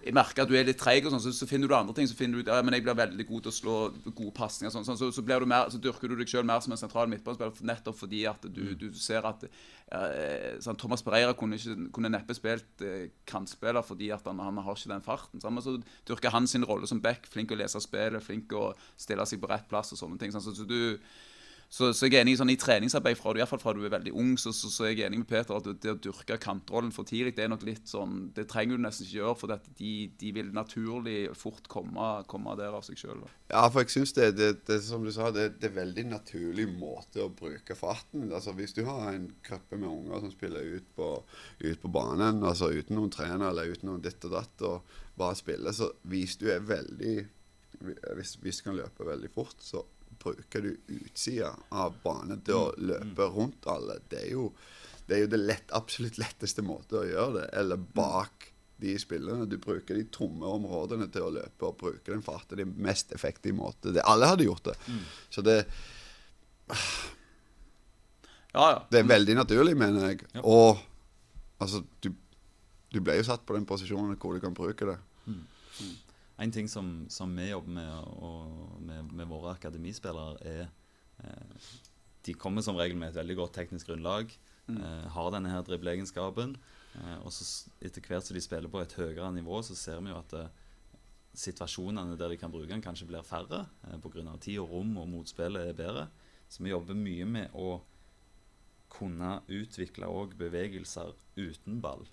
[0.00, 2.08] jeg merker at du er litt treig, og sånn, så, så finner du andre ting.
[2.08, 3.74] Så finner du ut, ja, men jeg blir veldig god til å slå
[4.06, 4.72] gode pasninger.
[4.72, 7.68] Sånn, sånn, så, så, mer, så dyrker du deg sjøl mer som en sentral midtbanespiller
[7.68, 12.36] nettopp fordi at du, du ser at eh, sånn, Thomas Pereira kunne, ikke, kunne neppe
[12.36, 15.44] spilt eh, kantspiller fordi at han, han har ikke den farten.
[15.44, 15.76] Sånn, så
[16.08, 19.52] dyrker han sin rolle som back, flink å lese spillet, flink å stille seg på
[19.52, 20.32] rett plass og sånne ting.
[20.32, 20.96] Så, så du
[21.70, 23.84] så, så jeg er enig sånn, i treningsarbeid fra du, i hvert fall fra du
[23.86, 26.34] er veldig ung, så, så, så er jeg enig med Peter at det å dyrke
[26.42, 29.54] kantrollen for tidlig, det er nok litt sånn Det trenger du nesten ikke gjøre, for
[29.78, 33.22] de, de vil naturlig fort komme, komme der av seg sjøl.
[33.52, 36.66] Ja, for jeg syns det, det, det, som du sa, det, det er veldig naturlig
[36.74, 38.26] måte å bruke farten.
[38.26, 41.12] Altså Hvis du har en gruppe med unger som spiller ut på,
[41.62, 45.38] ut på banen, altså uten noen trener eller uten noen ditt og datt, og bare
[45.38, 47.16] spiller, så hvis du er veldig
[47.80, 49.84] Hvis, hvis du kan løpe veldig fort, så
[50.20, 53.98] bruker du utsida av banen til å løpe rundt alle.
[54.12, 54.50] Det er jo
[55.06, 57.46] det, er jo det lett, absolutt letteste måte å gjøre det.
[57.58, 59.48] Eller bak de spillerne.
[59.50, 62.60] Du bruker de tomme områdene til å løpe og bruker den farten.
[62.60, 63.90] Det er mest effektive måte.
[63.96, 64.76] Det, alle hadde gjort det.
[65.34, 65.58] Så det,
[68.52, 68.78] Ja, ja.
[68.90, 70.24] det er veldig naturlig, mener jeg.
[70.34, 70.42] Ja.
[70.42, 70.80] Og
[71.62, 72.10] altså, du,
[72.90, 74.96] du ble jo satt på den posisjonen hvor du kan bruke det.
[76.40, 80.68] En ting som, som vi jobber med, og med, med våre akademispillere, er
[81.20, 81.66] eh,
[82.26, 84.32] De kommer som regel med et veldig godt teknisk grunnlag.
[84.70, 86.56] Eh, har denne her dribleegenskapen.
[86.96, 87.46] Eh, og så
[87.84, 90.50] etter hvert som de spiller på et høyere nivå, så ser vi jo at eh,
[91.36, 93.66] situasjonene der de kan bruke den, kanskje blir færre.
[93.88, 94.36] Eh, Pga.
[94.40, 96.08] tid og rom, og motspillet er bedre.
[96.50, 97.80] Så vi jobber mye med å
[98.90, 102.08] kunne utvikle òg bevegelser uten ball.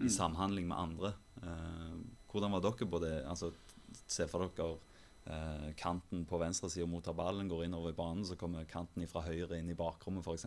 [0.00, 1.10] I samhandling med andre.
[1.42, 1.96] Eh,
[2.36, 3.14] hvordan var dere på det?
[3.26, 3.50] Altså,
[4.06, 4.74] se for dere
[5.26, 9.58] eh, kanten på venstresida mottar ballen, går innover i banen, så kommer kanten fra høyre
[9.58, 10.46] inn i bakrommet f.eks.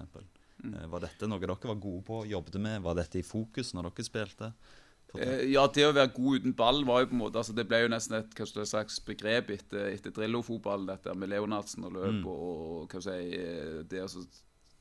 [0.69, 2.83] Eh, var dette noe dere var gode på, jobbet med?
[2.85, 4.51] Var dette i fokus når dere spilte?
[5.17, 7.65] Eh, Ja, det å være god uten ball var jo på en måte altså Det
[7.65, 8.35] ble jo nesten et
[8.69, 12.43] slags begrep etter, etter Drillo-fotball, dette med Leonardsen og løp og,
[12.83, 14.11] og hva skal jeg eh, det å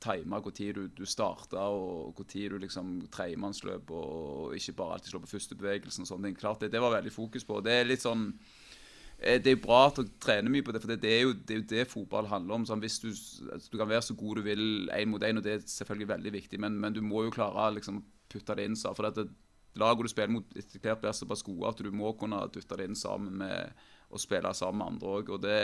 [0.01, 5.21] time tid du, du starta og tid du liksom tredjemannsløp og ikke bare alltid slå
[5.25, 6.39] på første bevegelsen og sånne ting.
[6.39, 7.61] Klart det, det var veldig fokus på.
[7.65, 8.29] Det er litt sånn
[9.19, 11.55] eh, det er bra at dere trener mye på det, for det, er, jo, det
[11.55, 12.69] er jo det fotball handler om.
[12.69, 15.47] Sånn, hvis du, altså, du kan være så god du vil én mot én, og
[15.47, 18.79] det er selvfølgelig veldig viktig, men, men du må jo klare liksom, putte det inn.
[18.79, 19.29] For det,
[19.79, 22.89] laget du spiller mot, etter hvert blir såpass gode at du må kunne dytte det
[22.89, 25.33] inn sammen med å spille sammen med andre òg.
[25.35, 25.59] Og det,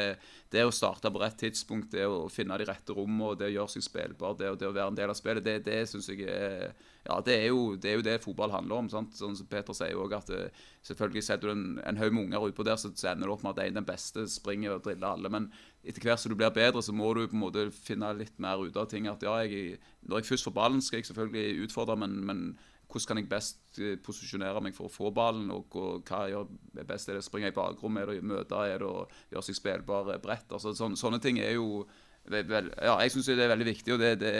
[0.52, 3.54] det å starte på rett tidspunkt, det å finne de rette rommene, og det å
[3.54, 6.26] gjøre seg spillbar, det, det å være en del av spillet, det, det syns jeg
[6.28, 8.86] er Ja, det er, jo, det er jo det fotball handler om.
[8.88, 9.16] sant?
[9.16, 12.46] Sånn som Peter sier også, at det, selvfølgelig setter du en, en haug med unger
[12.48, 15.32] utpå der, så ender du opp med at en den beste springer og driller alle.
[15.32, 15.50] Men
[15.84, 18.60] etter hvert som du blir bedre, så må du på en måte finne litt mer
[18.60, 19.08] ut av ting.
[19.10, 19.76] At ja, jeg,
[20.08, 22.46] når jeg først får ballen, skal jeg selvfølgelig utfordre, men, men
[22.94, 25.74] hvordan kan jeg best eh, posisjonere meg for å få ballen, og,
[26.06, 26.48] hva gjør
[26.86, 27.10] best?
[27.10, 28.04] Er det å springe i bakrommet?
[28.04, 30.54] er det å møte, er det å gjøre seg spillbar bredt?
[30.54, 31.84] Altså, sånne, sånne ting er jo
[32.24, 34.30] Ja, jeg syns det er veldig viktig, og det, det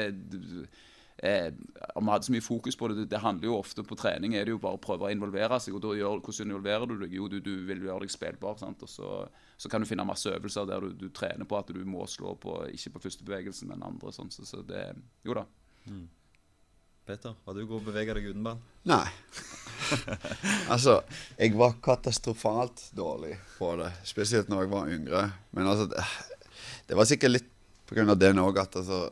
[1.19, 1.51] eh,
[1.99, 4.38] Om vi hadde så mye fokus på det, det, det handler jo ofte på trening
[4.38, 5.77] er det jo bare å prøve å involvere seg.
[5.77, 7.12] og gjør, Hvordan involverer du deg?
[7.19, 8.57] Jo, du, du vil gjøre deg spillbar.
[8.62, 8.87] sant?
[8.87, 9.12] Og så,
[9.59, 12.38] så kan du finne masse øvelser der du, du trener på at du må slå
[12.40, 14.14] på, ikke på første bevegelsen, men andre.
[14.14, 14.93] sånn, så, så det
[15.27, 15.49] Jo da.
[17.05, 18.61] Peter, var du god å bevege deg uten ball?
[18.88, 19.05] Nei.
[20.73, 21.03] altså,
[21.37, 23.90] jeg var katastrofalt dårlig på det.
[24.09, 25.21] Spesielt når jeg var yngre.
[25.53, 26.01] Men altså, det,
[26.88, 27.53] det var sikkert litt
[28.01, 29.03] av det òg at altså,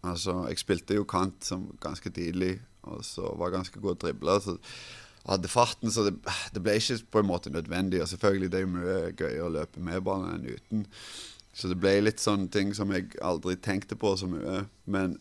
[0.00, 2.54] altså Jeg spilte jo kant som ganske tidlig,
[2.88, 4.40] og så var jeg ganske god å drible.
[4.40, 4.56] Så
[5.28, 6.16] hadde farten, så det,
[6.56, 8.00] det ble ikke på en måte nødvendig.
[8.00, 10.88] Og selvfølgelig det er jo mye gøyere å løpe med ballen enn uten.
[11.52, 14.70] Så det ble litt sånne ting som jeg aldri tenkte på så mye.
[14.88, 15.20] Men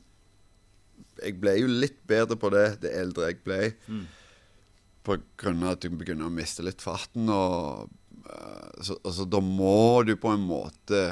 [1.23, 3.61] jeg ble jo litt bedre på det det eldre jeg ble.
[5.05, 7.29] På grunn av at du begynner å miste litt farten.
[7.33, 7.89] Og,
[8.25, 11.03] eh, så, altså, da må du på en måte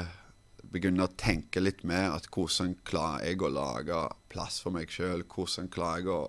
[0.68, 4.02] begynne å tenke litt mer at hvordan klarer jeg å lage
[4.32, 5.24] plass for meg sjøl?
[5.24, 6.20] Hvordan klarer jeg å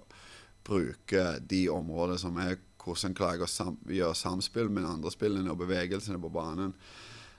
[0.69, 5.51] bruke de områdene som er Hvordan klarer jeg å sam gjøre samspill med andre spillene
[5.51, 6.71] og bevegelsene på banen?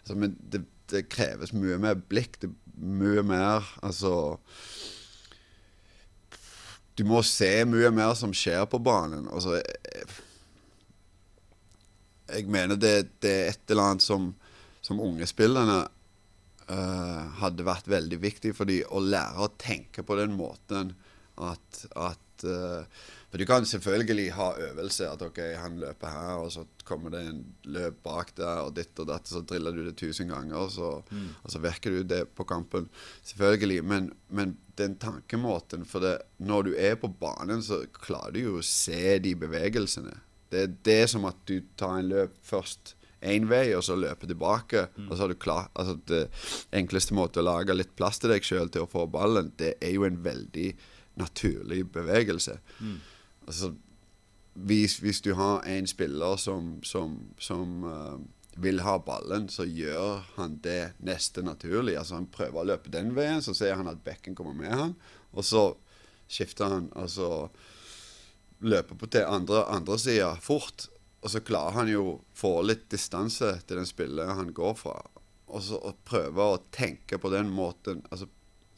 [0.02, 0.60] Altså, men det,
[0.92, 2.36] det kreves mye mer blikk.
[2.42, 4.12] Det, mye mer Altså
[7.00, 9.24] du må se mye mer som skjer på banen.
[9.32, 10.08] Altså, jeg,
[12.28, 12.94] jeg mener det,
[13.24, 14.26] det er et eller annet som,
[14.84, 15.78] som unge spillerne
[16.68, 20.92] eh, hadde vært veldig viktig for dem å lære å tenke på den måten
[21.40, 25.06] at, at eh, For Du kan selvfølgelig ha øvelse.
[25.06, 28.98] At ok, han løper her, og så kommer det en løp bak der, og ditt
[28.98, 29.28] og datt.
[29.30, 31.28] Så driller du det tusen ganger, så, Mm.
[31.44, 32.88] og så virker du det på kampen.
[33.22, 33.84] Selvfølgelig.
[33.84, 38.56] Men, men den tankemåten For det, når du er på banen, så klarer du jo
[38.58, 40.16] å se de bevegelsene.
[40.50, 44.26] Det, det er som at du tar en løp først én vei, og så løper
[44.26, 44.88] tilbake.
[45.06, 46.24] Og så har du klar, altså Det
[46.72, 49.92] enkleste måte å lage litt plass til deg sjøl til å få ballen, det er
[49.94, 50.72] jo en veldig
[51.20, 52.58] naturlig bevegelse.
[53.50, 53.72] Altså,
[54.54, 58.20] hvis, hvis du har en spiller som, som, som uh,
[58.62, 61.96] vil ha ballen, så gjør han det neste naturlig.
[61.98, 64.96] Altså Han prøver å løpe den veien, så ser han at bekken kommer med han,
[65.34, 65.64] og så
[66.30, 67.30] skifter han, og så
[68.60, 70.86] løper på til andre, andre sida fort.
[71.20, 74.98] Og så klarer han jo få litt distanse til den spilleren han går fra.
[75.50, 78.04] Og så og prøve å tenke på den måten.
[78.08, 78.28] Altså,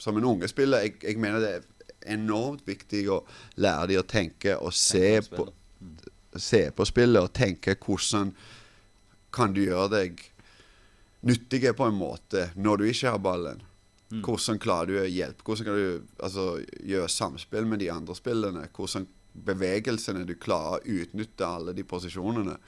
[0.01, 1.68] som en unge spiller, jeg, jeg mener det er
[2.11, 3.23] enormt viktig å
[3.61, 6.13] lære dem å tenke og se Tenke på, spillet.
[6.37, 8.35] se på spillet og tenke hvordan
[9.33, 10.23] kan du gjøre deg
[11.29, 13.63] nyttige på en måte når du ikke har ballen.
[14.13, 15.41] Hvordan klarer du å hjelpe?
[15.47, 16.47] Hvordan kan du altså,
[16.85, 18.67] gjøre samspill med de andre spillerne?
[18.77, 22.59] Hvordan bevegelsene du klarer å utnytte alle de posisjonene.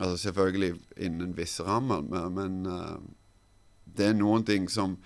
[0.00, 0.74] Altså selvfølgelig
[1.06, 3.00] innen visse rammer, men, men uh,
[3.84, 4.96] det er noen ting som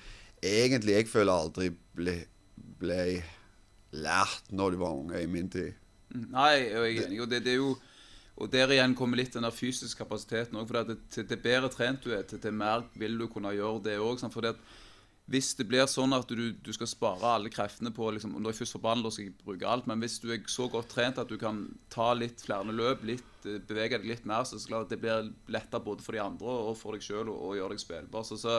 [0.44, 2.18] egentlig jeg føler aldri ble,
[2.80, 3.00] ble
[3.94, 5.74] lært når du var unge i min tid.
[6.14, 7.20] Nei, jeg er enig.
[7.24, 7.74] Og det, det er jo
[8.34, 10.66] og der igjen kommer litt den der fysiske kapasiteten òg.
[10.66, 14.00] For til, til bedre trent du er, til, til mer vil du kunne gjøre det
[14.02, 14.24] òg.
[15.30, 18.58] Hvis det blir sånn at du, du skal spare alle kreftene på liksom, Når jeg
[18.58, 19.86] først får ballen, skal jeg bruke alt.
[19.88, 21.62] Men hvis du er så godt trent at du kan
[21.94, 24.96] ta litt flere løp, litt, eh, bevege deg litt mer, så er det klart at
[24.96, 28.26] det blir lettere både for de andre og for deg sjøl å gjøre deg spillbar.
[28.26, 28.58] Så, så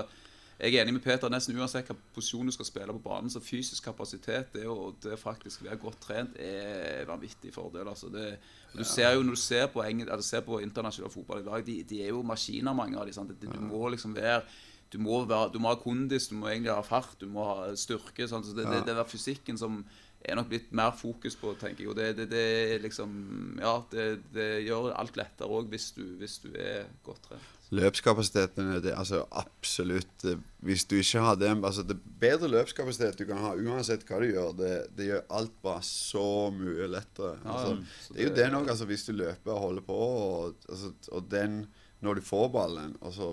[0.59, 1.31] jeg er enig med Peter.
[1.31, 5.17] Nesten uansett hvilken posisjon du skal spille på banen, så fysisk kapasitet det å det
[5.19, 7.89] faktisk være godt trent er en vanvittig fordel.
[7.91, 8.11] Altså.
[8.13, 8.29] Det,
[8.71, 11.49] og du ser jo Når du ser på, engel, eller ser på internasjonal fotball i
[11.49, 13.35] dag, de, de er jo maskiner, mange av dem.
[13.41, 14.45] Du må liksom være
[14.93, 17.71] du må, være, du må ha kondis, du må egentlig ha fart, du må ha
[17.75, 18.27] styrke.
[18.29, 18.47] Sant?
[18.47, 19.81] Så det, det, det er fysikken som
[20.25, 21.91] er nok blitt mer fokus på, tenker jeg.
[21.91, 25.91] Og det, det, det liksom Ja, det, det gjør alt lettere òg hvis,
[26.21, 27.54] hvis du er godt trent.
[27.73, 32.49] Løpskapasiteten er det altså absolutt eh, Hvis du ikke har den altså Det er bedre
[32.53, 34.51] løpskapasitet du kan ha uansett hva du gjør.
[34.59, 37.35] Det, det gjør alt bare så mye lettere.
[37.43, 37.71] Ja, Altså,
[38.05, 40.93] så det er jo det- nok, altså hvis du løper og holder på, og, altså,
[41.11, 41.65] og den
[42.01, 43.31] Når du får ballen, og så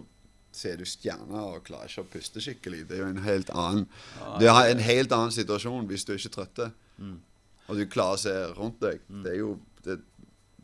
[0.52, 3.86] ser du stjerner og klarer ikke å puste skikkelig, det er jo en helt annen
[4.40, 6.70] Det er en helt annen situasjon hvis du ikke er trøtte.
[7.68, 9.00] Og du klarer å se rundt deg.
[9.24, 9.98] Det er jo det,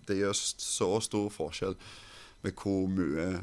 [0.06, 1.76] det gjør så stor forskjell
[2.42, 3.42] med hvor mye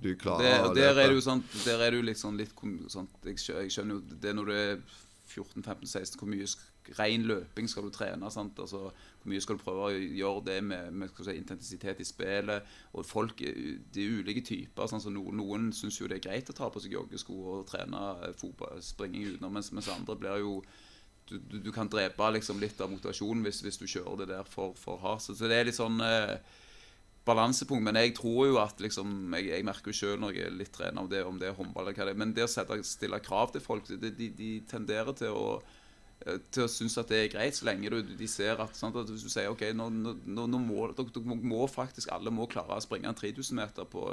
[0.00, 2.36] du Det, klarer og der er det jo sånn Der er det jo litt sånn
[2.38, 2.52] litt
[2.92, 4.76] sånn, jeg, skjø- jeg skjønner jo det når du er
[5.34, 6.46] 14-15-16 Hvor mye
[6.98, 8.28] ren løping skal du trene?
[8.30, 8.58] Sant?
[8.60, 12.66] Altså, hvor mye skal du prøve å gjøre det med, med si, intensitet i spillet?
[12.92, 13.56] Og folk er
[13.94, 14.86] De er ulike typer.
[14.90, 17.62] Sånn, så noen, noen syns jo det er greit å ta på seg joggesko og
[17.70, 20.58] trene eh, fotball, springing utenom, mens, mens andre blir jo
[21.24, 24.44] du, du, du kan drepe liksom litt av motivasjonen hvis, hvis du kjører det der
[24.44, 25.24] for, for hardt.
[25.24, 26.36] Så, så det er litt sånn eh,
[27.26, 27.84] balansepunkt.
[27.84, 30.74] Men jeg tror jo at liksom, jeg, jeg merker jo sjøl når jeg er litt
[30.74, 32.20] trener om det, om det er håndball eller hva det er.
[32.24, 35.48] Men det å sette, stille krav til folk, det, de, de tenderer til å
[36.24, 38.96] eh, til å synes at det er greit, så lenge du, de ser at, sant,
[39.00, 42.78] at hvis du sier ok, nå, nå, nå må, dere, må faktisk alle må klare
[42.78, 44.08] å springe en 3000 meter på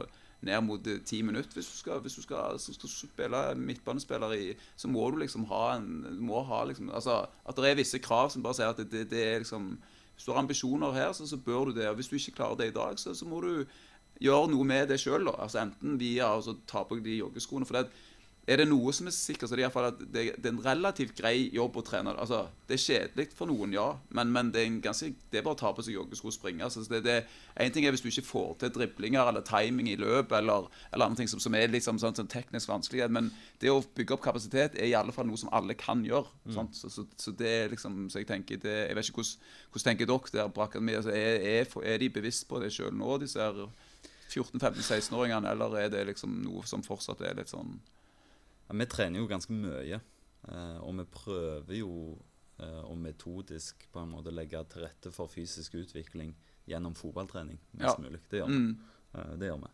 [0.47, 1.53] ned mot eh, ti minutter.
[1.53, 5.75] Hvis du skal, hvis du skal, skal spille midtbanespiller i, så må du liksom ha
[5.77, 5.91] en
[6.21, 9.09] må ha liksom, altså, At det er visse krav som bare sier at det, det,
[9.13, 9.75] det er liksom
[10.21, 11.87] Hvis du har ambisjoner her, så, så bør du det.
[11.89, 13.63] og Hvis du ikke klarer det i dag, så, så må du
[14.21, 15.25] gjøre noe med det sjøl.
[15.33, 17.65] Altså, enten via å ta på de joggeskoene.
[17.65, 17.95] for det at
[18.49, 20.49] er det noe som er sikkert, så er det i hvert fall at det, det
[20.49, 22.13] er en relativt grei jobb å trene.
[22.17, 23.85] Altså, det er kjedelig for noen, ja,
[24.17, 26.33] men, men det er en ganske, det er bare å ta på seg joggesko og
[26.33, 26.65] springe.
[26.65, 27.17] Altså, det, det,
[27.61, 31.05] en ting er hvis du ikke får til driblinger eller timing i løp eller, eller
[31.05, 33.29] andre ting som, som er liksom, sånn, sånn teknisk vanskelig, men
[33.61, 36.33] det å bygge opp kapasitet er i alle fall noe som alle kan gjøre.
[36.57, 36.73] sant?
[36.81, 39.91] Så, så, så det er liksom, så jeg tenker, det, jeg vet ikke hvordan, hvordan
[39.91, 43.21] tenker dere der på akademiet, altså, er, er, er de bevisst på det sjøl nå,
[43.21, 43.53] disse
[44.31, 47.77] 14-15-16-åringene, eller er det liksom noe som fortsatt er litt sånn
[48.73, 49.99] vi trener jo ganske mye,
[50.47, 51.91] eh, og vi prøver jo
[52.59, 56.35] eh, å metodisk på en måte legge til rette for fysisk utvikling
[56.69, 58.03] gjennom fotballtrening mest Ja.
[58.03, 58.19] mulig.
[58.29, 58.71] Det gjør mm,
[59.13, 59.69] Eh, det gjør vi.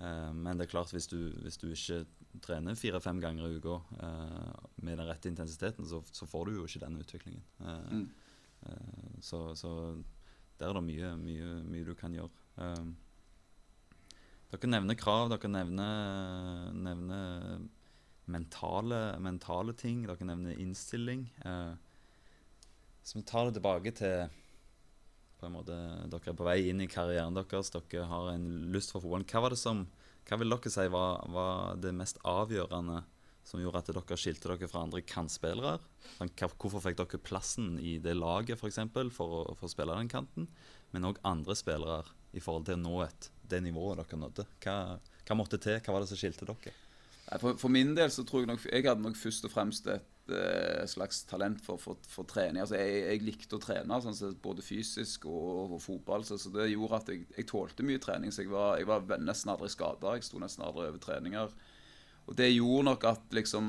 [0.00, 2.06] Eh, men det er klart, hvis du, hvis du ikke
[2.40, 6.64] trener fire-fem ganger i uka eh, med den rette intensiteten, så, så får du jo
[6.64, 7.42] ikke den utviklingen.
[7.60, 8.06] Eh, Mm.
[8.62, 9.72] eh, så, så
[10.58, 12.30] der er det mye, mye, mye du kan gjøre.
[14.50, 17.60] Dere nevner krav, dere nevner, nevner
[18.30, 21.26] mentale, mentale ting, dere nevner innstilling.
[21.44, 21.74] Eh,
[23.08, 24.28] Så vi tar det tilbake til
[25.38, 25.76] på en måte,
[26.10, 27.70] Dere er på vei inn i karrieren deres.
[27.70, 29.26] Dere har en lyst for fotballen.
[29.30, 29.84] Hva var det som,
[30.28, 33.04] hva vil dere si var, var det mest avgjørende
[33.48, 35.78] som gjorde at dere skilte dere fra andre kantspillere?
[36.18, 39.94] Sånn, hvorfor fikk dere plassen i det laget for, eksempel, for, å, for å spille
[39.96, 40.50] den kanten?
[40.92, 42.02] Men òg andre spillere
[42.34, 44.44] i forhold til å nå et, det nivået dere nådde.
[44.66, 45.78] Hva, hva måtte til?
[45.80, 46.74] Hva var det som skilte dere?
[47.36, 50.32] For, for, min del så tror jeg nok Jeg hadde nok først og fremst et
[50.32, 52.62] eh, slags talent for, for, for trening.
[52.62, 56.24] Altså jeg, jeg, likte å trene, sånn så både fysisk og, og fotball.
[56.24, 58.32] Så, så, det gjorde at jeg, jeg tålte mye trening.
[58.32, 60.14] Så jeg var, jeg var nesten aldri skada.
[60.16, 61.52] Jeg sto nesten aldri over treninger.
[62.28, 63.68] Og det gjorde nok at liksom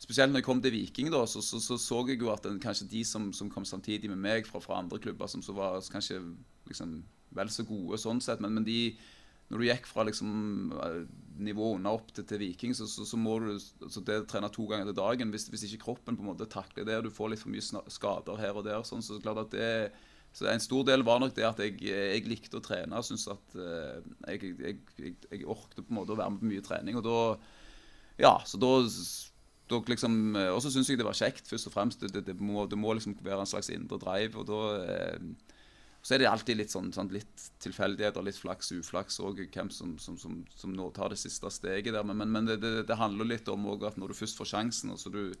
[0.00, 2.56] Spesielt når jeg kom til Viking, da, så så, så, så jeg jo at den,
[2.56, 6.22] kanskje de som, som, kom samtidig med meg fra, fra andre klubber, som var kanskje
[6.70, 6.94] liksom
[7.36, 8.94] vel så gode sånn sett, men, men de
[9.50, 10.30] når du gikk fra liksom,
[11.42, 14.66] nivået under opp til, til Viking, så, så, så, må du så det trene to
[14.70, 15.32] ganger til dagen.
[15.34, 17.82] Hvis, hvis, ikke kroppen på en måte takler det, og du får litt for mye
[17.90, 19.72] skader her og der, sånn, så klart at det
[20.30, 22.94] så En stor del var nok det at jeg, jeg likte å trene.
[23.00, 23.96] Jeg syntes at uh,
[24.30, 27.00] jeg, jeg, jeg, orket på en måte å være med på mye trening.
[27.00, 27.16] Og da
[28.20, 28.70] Ja, så da,
[29.90, 32.04] liksom Og så syns jeg det var kjekt, først og fremst.
[32.04, 34.38] Det, det, det, må, det, må, liksom være en slags indre drive.
[34.38, 34.60] og da
[36.02, 39.98] så er det alltid litt sånn, sånn litt tilfeldigheter, litt flaks, uflaks òg, hvem som,
[40.00, 42.06] som, som, som, nå tar det siste steget der.
[42.08, 45.02] Men, men det, det, det, handler litt om at når du først får sjansen, og
[45.02, 45.34] så du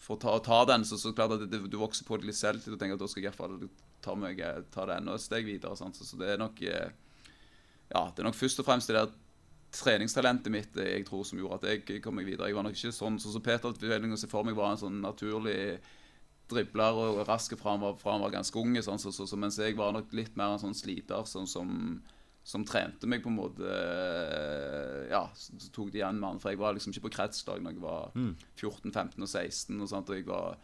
[0.00, 2.64] får ta, ta den, så, så klart at det, du vokser på det litt selv
[2.64, 3.60] til du tenker at da skal jeg iallfall
[4.04, 4.40] ta, meg,
[4.72, 5.76] ta det enda et steg videre.
[5.76, 6.88] Så, så, det er nok eh,
[7.92, 9.12] ja, det er nok først og fremst det der
[9.76, 12.48] treningstalentet mitt jeg tror som gjorde at jeg kom meg videre.
[12.48, 15.58] Jeg var nok ikke sånn som som Peter ser for meg var en sånn naturlig
[16.50, 18.82] dribler og raske fra han var, fra han var ganske unge.
[18.84, 21.70] Sånn, så, så, så, mens jeg var nok litt mer en sånn sliter sånn, som,
[22.46, 23.76] som, trente meg på en måte
[25.10, 26.42] Ja, så, tok det igjen med han.
[26.42, 28.34] For jeg var liksom ikke på kretslag når jeg var mm.
[28.56, 29.78] 14, 15 og 16.
[29.78, 30.58] Og, sånt, og jeg var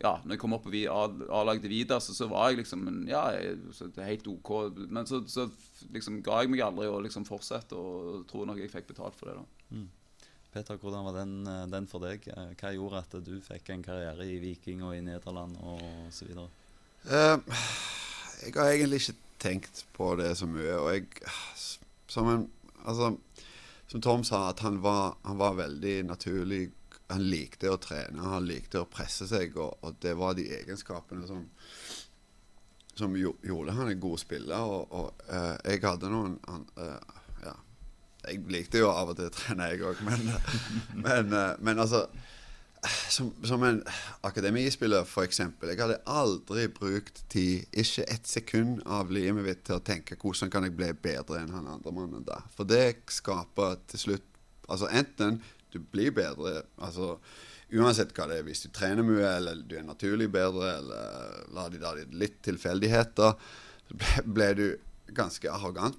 [0.00, 3.26] ja, når jeg kom opp på A-laget til Vidar, så, så, var jeg liksom Ja,
[4.02, 4.52] helt OK.
[4.88, 5.46] Men så, så
[5.92, 9.30] liksom ga jeg meg aldri å liksom fortsette, og tror nok jeg fikk betalt for
[9.30, 9.36] det.
[9.38, 9.66] da.
[9.76, 9.90] Mm.
[10.52, 12.26] Peter, hvordan var den, eh, den, for deg?
[12.28, 16.34] Eh, hva gjorde at du fikk en karriere i Viking og i Nederland osv.?
[17.02, 17.40] Uh,
[18.44, 20.76] jeg har egentlig ikke tenkt på det så mye.
[20.76, 21.08] Og jeg
[22.12, 22.50] Som, en,
[22.84, 23.16] altså,
[23.88, 26.66] som Tom sa, at han var, han var, veldig naturlig.
[27.08, 31.26] Han likte å trene, han likte å presse seg, og, og det var de egenskapene
[31.26, 31.46] som
[32.94, 34.60] som gjorde han en god spiller.
[34.60, 36.36] Og, og uh, jeg hadde noen
[36.76, 37.21] uh,
[38.22, 40.28] jeg likte jo av og til å trene, jeg òg, men,
[41.06, 42.06] men, eh, men, altså
[43.08, 43.78] som, som en
[44.26, 45.38] akademispiller, f.eks.
[45.38, 50.50] Jeg hadde aldri brukt tid, ikke ett sekund av livet mitt til å tenke hvordan
[50.50, 52.40] kan jeg bli bedre enn han andre mannen da.
[52.56, 54.28] For det skaper til slutt
[54.70, 55.40] Altså enten
[55.74, 57.16] du blir bedre altså
[57.74, 61.62] Uansett hva det er, hvis du trener mye, eller du er naturlig bedre, eller la
[61.72, 63.38] de da litt tilfeldigheter,
[63.88, 64.66] så ble, ble du
[65.16, 65.96] ganske arrogant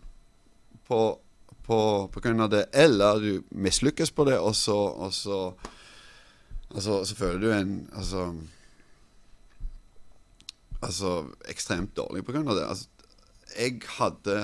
[0.86, 1.00] på
[1.66, 1.80] på,
[2.12, 5.40] på grunn av det, eller du mislykkes på det, og så, og så,
[6.74, 8.26] altså, så føler du en altså,
[10.84, 11.14] altså
[11.50, 12.68] ekstremt dårlig på grunn av det.
[12.68, 12.90] Altså,
[13.54, 14.38] jeg hadde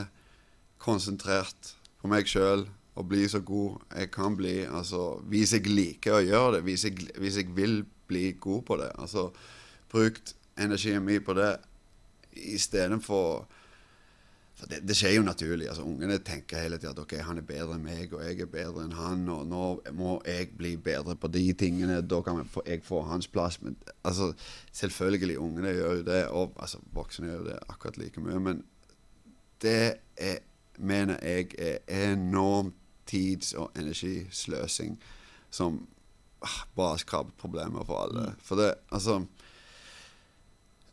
[0.80, 2.68] konsentrert på meg sjøl
[3.00, 4.62] og bli så god jeg kan bli.
[4.66, 8.80] Altså, hvis jeg liker å gjøre det, hvis jeg, hvis jeg vil bli god på
[8.80, 8.92] det.
[9.00, 9.30] Altså,
[9.92, 11.54] brukt energien min på det
[12.40, 13.48] istedenfor
[14.60, 15.70] for det, det, skjer jo naturlig.
[15.72, 18.50] altså Ungene tenker hele tida at ok, han er bedre enn meg, og jeg er
[18.52, 22.02] bedre enn han, og nå må jeg bli bedre på de tingene.
[22.04, 23.62] Da kan jeg få hans plass.
[23.64, 24.34] Men altså,
[24.76, 28.44] selvfølgelig, ungene gjør jo det, og altså, voksne gjør det akkurat like mye.
[28.50, 28.64] Men
[29.64, 29.80] det
[30.18, 30.44] er,
[30.78, 32.74] mener jeg er enorm
[33.08, 35.00] tids- og energisløsing
[35.50, 35.86] som
[36.44, 38.34] ah, bare skaper problemer for alle.
[38.44, 39.22] For det, altså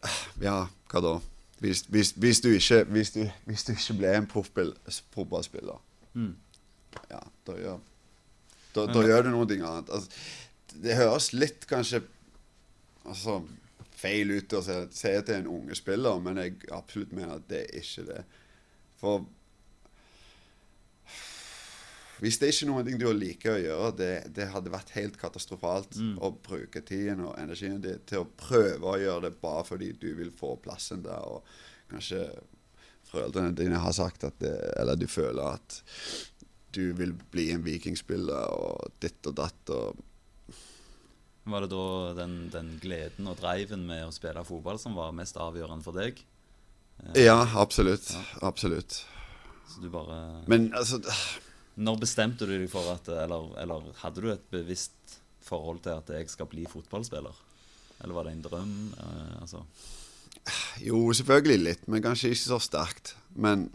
[0.02, 0.60] ah, Ja,
[0.92, 1.18] hva da?
[1.66, 3.22] Hvis, hvis, hvis, du, ikke, hvis, du,
[3.66, 5.80] du ikke ble en fotballspiller,
[6.14, 6.34] mm.
[7.10, 7.80] ja, da gjør,
[8.76, 9.90] da, da gjør du noe annet.
[9.90, 10.10] Altså,
[10.82, 12.02] det høres litt kanskje
[13.06, 13.40] altså,
[13.96, 17.48] feil ut å si at det til en unge spiller, men jeg absolutt mener at
[17.50, 18.22] det er ikke det.
[19.00, 19.26] For
[22.22, 25.98] hvis det er ikke noe du liker å gjøre, det, det hadde vært helt katastrofalt
[26.00, 26.14] mm.
[26.24, 30.08] å bruke tiden og energien din til å prøve å gjøre det bare fordi du
[30.16, 31.20] vil få plassen der.
[31.28, 31.44] Og
[31.92, 32.24] kanskje
[33.10, 35.82] foreldrene dine har sagt at det, Eller du føler at
[36.76, 39.72] du vil bli en vikingspiller og ditt og datt.
[39.72, 40.04] og
[41.46, 45.36] var det da den, den, gleden og driven med å spille fotball som var mest
[45.38, 46.18] avgjørende for deg?
[47.14, 48.08] Ja, absolutt.
[48.10, 48.24] Ja.
[48.48, 49.04] Absolutt.
[49.70, 50.98] Så du bare Men altså
[51.76, 56.10] når bestemte du deg for at Eller, eller hadde du et bevisst forhold til at
[56.16, 57.42] jeg skal bli fotballspiller?
[58.02, 58.76] Eller var det en drøm?
[58.98, 59.64] Eh, altså
[60.84, 63.14] Jo, selvfølgelig litt, men kanskje ikke så sterkt.
[63.34, 63.68] Men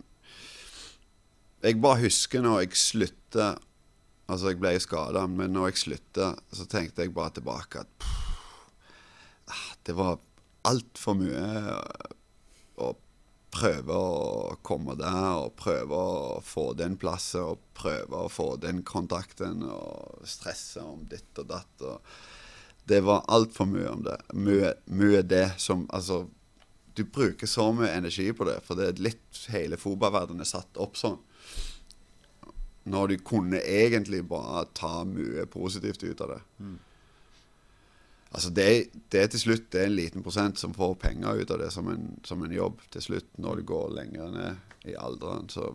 [1.62, 3.54] jeg bare husker når jeg slutta
[4.32, 8.22] Altså, jeg ble skada, men når jeg slutta, så tenkte jeg bare tilbake at pff,
[9.52, 10.22] ah, det var
[10.70, 11.74] altfor mye
[12.80, 12.94] å
[13.52, 18.82] prøve å komme der og prøve å få den plassen og prøve å få den
[18.88, 21.84] kontakten og stresse om ditt og datt.
[21.84, 22.00] Og
[22.90, 24.18] det var altfor mye om det.
[24.34, 26.26] Mye, mye det som Altså,
[26.96, 30.80] du bruker så mye energi på det, for det er litt hele fotballverdenen er satt
[30.82, 31.20] opp sånn.
[32.92, 36.40] Når du kunne egentlig bare ta mye positivt ut av det.
[36.60, 36.80] Mm.
[38.32, 38.68] Altså det,
[39.12, 41.72] det er til slutt det er en liten prosent som får penger ut av det
[41.76, 45.50] som en, som en jobb til slutt, når du går lenger ned i alderen.
[45.52, 45.74] Så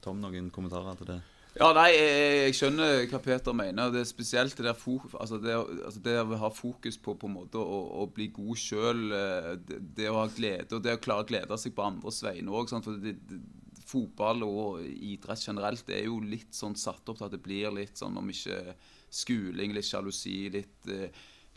[0.00, 1.18] Tom, noen kommentarer til det?
[1.58, 3.90] Ja, nei, jeg, jeg skjønner hva Peter mener.
[3.90, 7.26] Det er spesielt det der fo- altså det, altså det å ha fokus på på
[7.26, 9.00] en måte å, å bli god sjøl.
[9.66, 12.54] Det, det å ha glede, og det å klare å glede seg på andres vegne
[12.54, 12.70] òg.
[13.02, 13.40] Det, det,
[13.88, 17.98] fotball og idrett generelt er jo litt sånn satt opp til at det blir litt
[17.98, 18.60] sånn om ikke
[19.14, 21.08] skuling, litt sjalusi, litt, eh,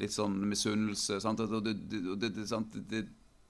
[0.02, 1.20] litt sånn misunnelse.
[1.22, 1.74] Det, det,
[2.22, 3.02] det,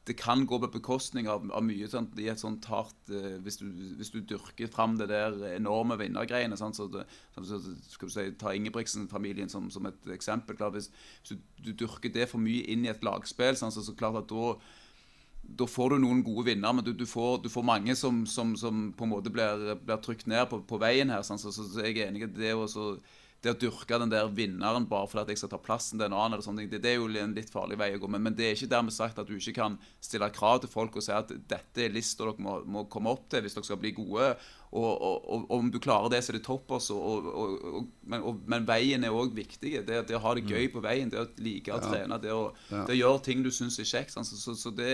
[0.07, 2.17] det, kan gå på bekostning av, av mye sant?
[2.19, 3.67] i et sånt hardt eh, hvis, du,
[3.99, 6.59] hvis du dyrker fram det der enorme vinnergreiene.
[6.59, 6.79] Sant?
[6.79, 6.89] Så,
[7.37, 7.61] så,
[7.93, 10.59] skal du si, Ta Ingebrigtsen-familien som, som et eksempel.
[10.59, 10.91] Klar, hvis,
[11.21, 13.77] hvis du, du dyrker det for mye inn i et lagspill, sant?
[13.77, 14.55] Så, så klart at da
[15.41, 18.53] da får du noen gode vinnere, men du, du, får, du får mange som, som,
[18.59, 21.25] som på en måte blir, blir trykt ned på, på veien her.
[21.27, 21.41] sant?
[21.41, 22.67] Så, så, så jeg er enig i det å
[23.41, 26.35] det å dyrke den der vinneren bare fordi jeg skal ta plassen til en annen,
[26.35, 28.09] eller sånne ting, det, det er jo en litt farlig vei å gå.
[28.13, 30.99] Men, men det er ikke dermed sagt at du ikke kan stille krav til folk
[30.99, 33.81] og si at dette er lista dere må, må komme opp til hvis dere skal
[33.81, 34.29] bli gode.
[34.71, 36.77] Og, og, og, og om du klarer det, så er det topp.
[36.77, 39.73] Også, og, og, og, men, men veien er òg viktig.
[39.89, 42.51] Det, det å ha det gøy på veien, det å like å trene, det å,
[42.69, 44.13] det å gjøre ting du syns er kjekt.
[44.13, 44.93] Sånn, Så, så, så det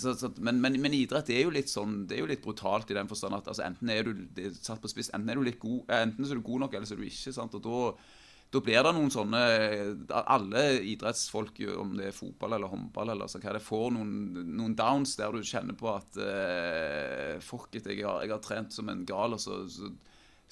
[0.00, 2.90] så, så, men, men, men idrett er jo litt sånn Det er jo litt brutalt
[2.90, 5.46] i den forstand at altså, enten er du er satt på spiss, enten er du
[5.46, 7.34] litt god eh, Enten er du god nok, eller så er du ikke.
[7.36, 7.56] sant?
[7.58, 7.80] Og da,
[8.54, 9.42] da blir det noen sånne
[10.22, 10.64] Alle
[10.94, 14.14] idrettsfolk, om det er fotball eller håndball, eller så hva det får noen,
[14.54, 18.74] noen downs der du kjenner på at eh, Fuck it, jeg har, jeg har trent
[18.74, 19.92] som en gal, og så, så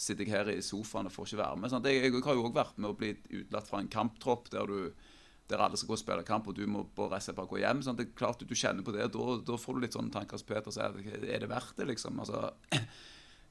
[0.03, 1.71] sitter jeg her i sofaen og får ikke være med.
[1.71, 1.87] Sant?
[1.87, 5.11] Jeg, jeg har jo òg vært med å bli utelatt fra en kamptropp der du
[5.51, 7.83] der alle skal gå og spille kamp, og du må bare og bare gå hjem.
[7.85, 10.41] Sånn, Det er klart Du kjenner på det, da, da får du litt sånne tanker
[10.41, 11.01] som Peter sier.
[11.23, 12.21] Er det verdt det, liksom?
[12.23, 12.53] Altså,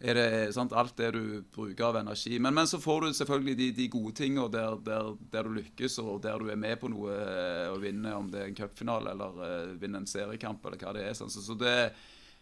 [0.02, 2.40] er det sant, alt det du bruker av energi.
[2.40, 6.00] Men, men så får du selvfølgelig de, de gode tingene der, der, der du lykkes,
[6.02, 9.14] og der du er med på noe eh, og vinner, om det er en cupfinale
[9.14, 11.14] eller uh, vinner en seriekamp, eller hva det er.
[11.18, 11.34] Sånn.
[11.34, 11.76] Så, så det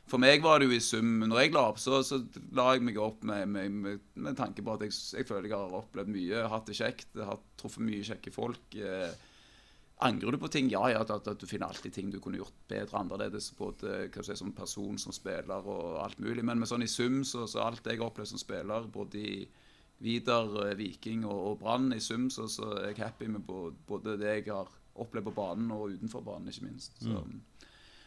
[0.10, 2.18] for meg var det jo i sum Når jeg la opp, så, så
[2.58, 5.60] la jeg meg opp med, med, med, med tanke på at jeg, jeg føler jeg
[5.60, 8.64] har opplevd mye, hatt det kjekt, har truffet mye kjekke folk.
[8.74, 9.12] Eh,
[10.02, 10.70] Angrer du på ting?
[10.72, 14.22] Ja, ja, at, at du finner alltid ting du kunne gjort bedre, annerledes, både hva
[14.24, 16.46] skal si, som person, som spiller og alt mulig.
[16.48, 19.34] Men med sånn i sum, så, så alt jeg har opplevd som spiller, både i
[20.00, 23.76] Vidar, eh, Viking og, og Brann, i sum, så, så er jeg happy med både,
[23.90, 24.70] både det jeg har
[25.00, 26.96] opplevd på banen og utenfor banen, ikke minst.
[27.04, 27.26] Så,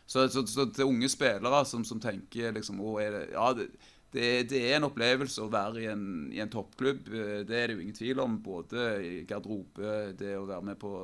[0.07, 3.69] så, så, så til unge spillere som, som tenker liksom å, er det, Ja, det,
[4.13, 7.13] det, det er en opplevelse å være i en, i en toppklubb.
[7.13, 8.41] eh, Det er det jo ingen tvil om.
[8.45, 10.95] Både i garderobe, det å være med på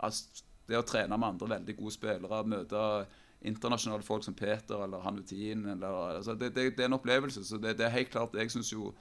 [0.00, 2.80] altså, Det å trene med andre veldig gode spillere, møte
[3.40, 7.44] internasjonale folk som Peter eller Hanutin eller, altså, det, det, det er en opplevelse.
[7.44, 8.92] Så det, det er helt klart Jeg synes jo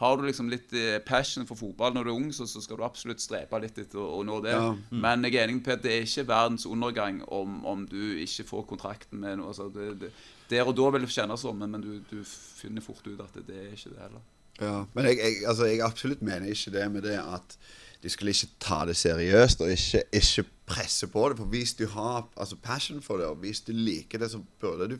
[0.00, 2.78] har du liksom litt eh, passion for fotball når du er ung, så, så skal
[2.80, 4.54] du absolutt strepe litt etter å, nå det.
[4.54, 4.70] Ja.
[4.88, 8.46] Men jeg er enig med Peter, det er ikke verdens undergang om, om du ikke
[8.48, 9.50] får kontrakten med noe.
[9.52, 10.08] Altså, det, det,
[10.48, 13.36] der og da vil det kjennes sånn, men, men du, du finner fort ut at
[13.36, 14.24] det, det er ikke det heller.
[14.60, 17.58] Ja, men jeg, jeg, altså, jeg absolutt mener ikke det med det at
[18.02, 21.36] de skulle ikke ta det seriøst og ikke, ikke presse på det.
[21.40, 24.94] For hvis du har altså, passion for det, og hvis du liker det, så burde
[24.94, 24.98] du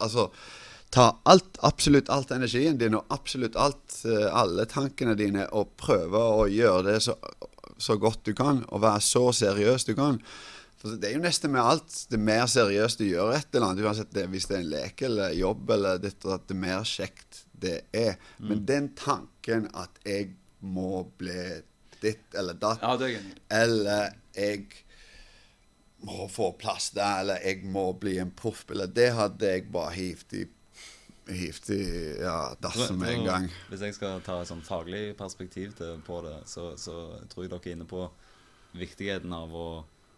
[0.00, 0.30] Altså
[0.90, 6.18] ta alt, absolutt alt energien din og absolutt alt, eh, alle tankene dine, og prøve
[6.18, 7.18] å gjøre det så,
[7.78, 10.18] så godt du kan, og være så seriøs du kan.
[10.80, 11.94] For Det er jo nesten med alt.
[12.08, 15.02] Det mer seriøst du gjør et eller annet, uansett det, hvis det er en lek
[15.06, 18.16] eller jobb, eller ditt, at det mer kjekt det er.
[18.40, 21.42] Men den tanken at jeg må bli
[22.00, 23.26] ditt eller datt, Ja, det er
[23.62, 24.66] eller jeg
[26.06, 30.38] må få plass der, eller jeg må bli en proffspiller, det hadde jeg bare hivt
[30.38, 30.46] i
[31.30, 31.82] Hivt i
[32.18, 33.44] ja, dassen med en gang.
[33.68, 37.52] Hvis jeg skal ta et sånn faglig perspektiv til, på det, så, så tror jeg
[37.52, 38.00] dere er inne på
[38.80, 39.66] viktigheten av å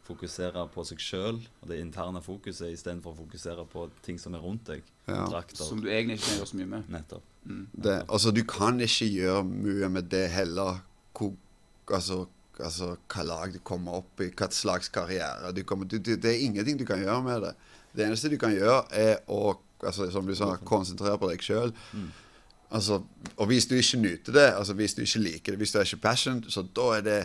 [0.06, 4.42] fokusere på seg sjøl og det interne fokuset istedenfor å fokusere på ting som er
[4.42, 4.82] rundt deg.
[5.06, 5.22] Ja.
[5.22, 5.62] Kontrakter.
[5.62, 6.88] Som du egentlig ikke kan gjøre så mye med.
[6.92, 7.28] Nettopp.
[7.42, 10.80] Det, altså, du kan ikke gjøre mye med det heller.
[11.18, 11.34] Hvor,
[11.90, 12.24] altså,
[12.58, 16.30] altså, hva lag du kommer opp i, hva slags karriere du kommer du, du, Det
[16.30, 17.54] er ingenting du kan gjøre med det.
[17.92, 21.74] Det eneste du kan gjøre, er å altså, som du sa, konsentrere på deg sjøl.
[22.72, 23.02] Altså,
[23.36, 25.88] og hvis du ikke nyter det, altså hvis du ikke liker det, hvis du er
[25.88, 27.18] ikke passion, så da er det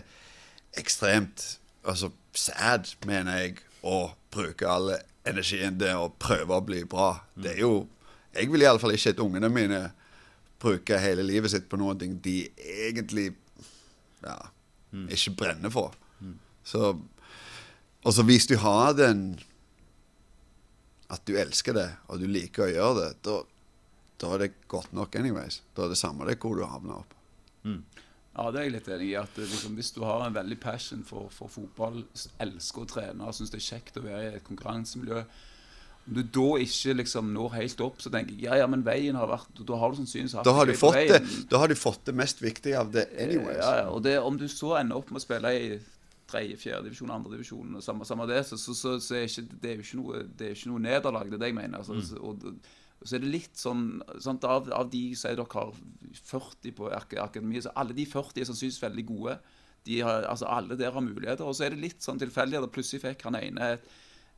[0.77, 1.45] ekstremt
[1.87, 4.93] altså, sad, mener jeg, å bruke all
[5.27, 7.13] energien til å prøve å bli bra.
[7.35, 7.87] Det er jo
[8.37, 9.79] Jeg vil iallfall ikke at ungene mine
[10.61, 13.31] bruker hele livet sitt på noe de egentlig
[14.21, 14.35] ja,
[15.09, 15.95] ikke brenner for.
[16.63, 16.97] Så
[18.03, 19.39] Og så hvis du har den
[21.09, 23.37] At du elsker det, og du liker å gjøre det, da,
[24.19, 25.61] da er det godt nok anyways.
[25.73, 27.13] Da er det samme det hvor du havner opp.
[28.37, 29.15] Ja, det er jeg litt enig i.
[29.17, 32.03] at eh, liksom, Hvis du har en veldig passion for, for fotball,
[32.43, 35.23] elsker å trene og syns det er kjekt å være i et konkurransemiljø
[36.07, 39.17] Om du da ikke liksom når helt opp, så tenker jeg ja, ja, men veien
[39.19, 41.17] har vært Da har du sannsynligvis hatt Da har, du fått veien.
[41.25, 43.57] det, da har du fått det mest viktige av det anyways.
[43.59, 45.67] Ja, ja, og det, om du så ender opp med å spille i
[46.27, 49.45] tredje, fjerde divisjon, andre divisjon, og samme, samme det, så, så, så, så er ikke,
[49.63, 51.29] det er jo ikke noe, det er ikke noe nederlag.
[51.31, 51.77] Det er det jeg mener.
[51.79, 52.73] Altså, så- og, og
[53.03, 55.75] så er det litt sånn sant, av, av de sier dere har
[56.31, 59.37] 40 på akademiet, så alle de 40 er sannsynligvis veldig gode.
[59.87, 61.45] De har, altså Alle der har muligheter.
[61.47, 63.85] Og så er det litt sånn tilfeldig at plutselig fikk han ene et,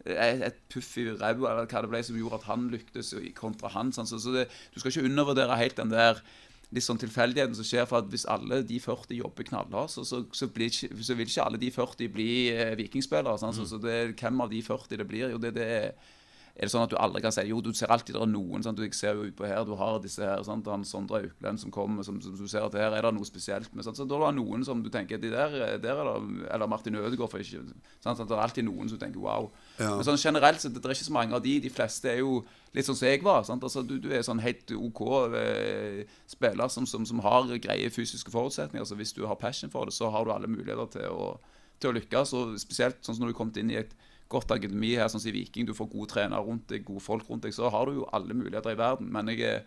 [0.05, 3.32] et, et puff i ræva eller hva det ble som gjorde at han lyktes i-
[3.38, 3.89] kontra han.
[3.95, 4.07] Sånn.
[4.12, 4.45] Så, så det,
[4.76, 6.22] du skal ikke undervurdere helt den der
[6.70, 7.88] litt sånn tilfeldigheten som skjer.
[7.89, 11.64] For at hvis alle de 40 jobber knallhardt, så, så, så, så vil ikke alle
[11.64, 13.39] de 40 bli eh, vikingspillere.
[13.41, 13.57] sant?
[13.57, 16.16] Så, så det, hvem av de 40 det blir, jo det, det er
[16.60, 18.64] er det sånn at du aldri kan si Jo, du ser alltid det er noen.
[18.66, 18.76] Sant?
[18.76, 20.41] Du jeg ser jo utpå her, du har disse her.
[20.43, 20.68] Sant?
[20.68, 23.72] Han Sondre Auklend som kommer, som, som du ser at her er det noe spesielt
[23.72, 23.86] med.
[23.88, 23.95] Sant?
[23.95, 26.99] Så da er det noen som du tenker de der, der er det, Eller Martin
[26.99, 27.64] Ødegaard, for ikke
[28.03, 28.20] sant?
[28.20, 29.47] Det er alltid noen som du tenker wow.
[29.78, 29.93] Ja.
[29.93, 31.55] Men sånn generelt så det er ikke så mange av de.
[31.64, 32.41] De fleste er jo
[32.76, 33.47] litt sånn som jeg var.
[33.55, 35.01] Altså, du, du er sånn helt OK
[35.39, 38.84] eh, spiller som, som, som har greie fysiske forutsetninger.
[38.84, 41.32] Så hvis du har passion for det, så har du alle muligheter til å,
[41.80, 42.36] til å lykkes.
[42.36, 43.95] Og spesielt sånn som når du er kommet inn i et
[44.30, 47.28] godt akademi her, sånn som i Viking, du får gode trenere rundt deg, gode folk
[47.30, 49.10] rundt deg, så har du jo alle muligheter i verden.
[49.14, 49.64] Men jeg er,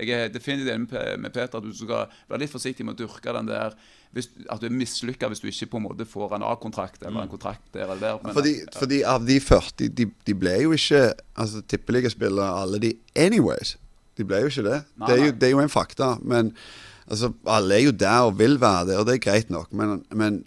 [0.00, 3.32] jeg er definitivt enig med Peter at du skal være litt forsiktig med å dyrke
[3.36, 3.76] den der
[4.16, 7.26] hvis, At du er mislykka hvis du ikke på en måte får en A-kontrakt eller
[7.26, 8.20] en kontrakt der eller der.
[8.22, 11.02] Men, Fordi, fordi av de 40 de, de ble jo ikke
[11.34, 13.74] altså, tippeligaspillere, alle de anyways.
[14.16, 14.80] De ble jo ikke det.
[14.96, 16.14] Nei, det, er jo, det er jo en fakta.
[16.24, 16.54] Men
[17.04, 19.68] altså, alle er jo der og vil være det, og det er greit nok.
[19.76, 20.40] Men, men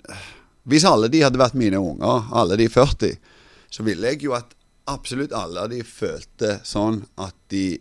[0.70, 3.20] hvis alle de hadde vært mine unger, alle de 40,
[3.70, 4.56] så ville jeg jo at
[4.90, 7.80] absolutt alle de følte sånn at de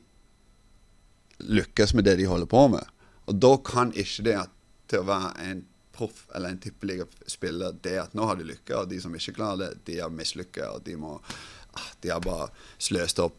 [1.39, 2.85] lykkes med det de holder på med.
[3.31, 4.55] Og da kan ikke det at,
[4.91, 5.63] til å være en
[5.99, 9.65] proff eller en tippeligaspiller, det at nå har de lykka, og de som ikke klarer
[9.65, 13.39] det, de har mislykka, og de må ah, De har bare sløst opp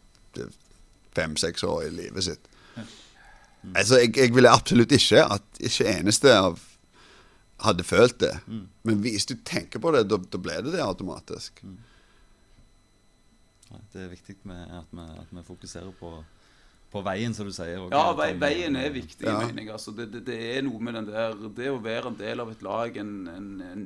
[1.16, 2.50] fem-seks år i livet sitt.
[3.74, 6.60] Altså, jeg, jeg ville absolutt ikke at ikke eneste av
[7.60, 8.32] hadde følt det.
[8.88, 11.60] Men hvis du tenker på det, da da ble det det automatisk.
[13.92, 16.10] Det er viktig med at, vi, at vi fokuserer på,
[16.90, 17.84] på veien, som du sier.
[17.92, 19.36] Ja, vei, veien er viktig, Ja.
[19.44, 19.70] mener jeg.
[19.76, 22.50] Altså, det, det, det er noe med den der Det å være en del av
[22.50, 23.84] et lag en, en, en,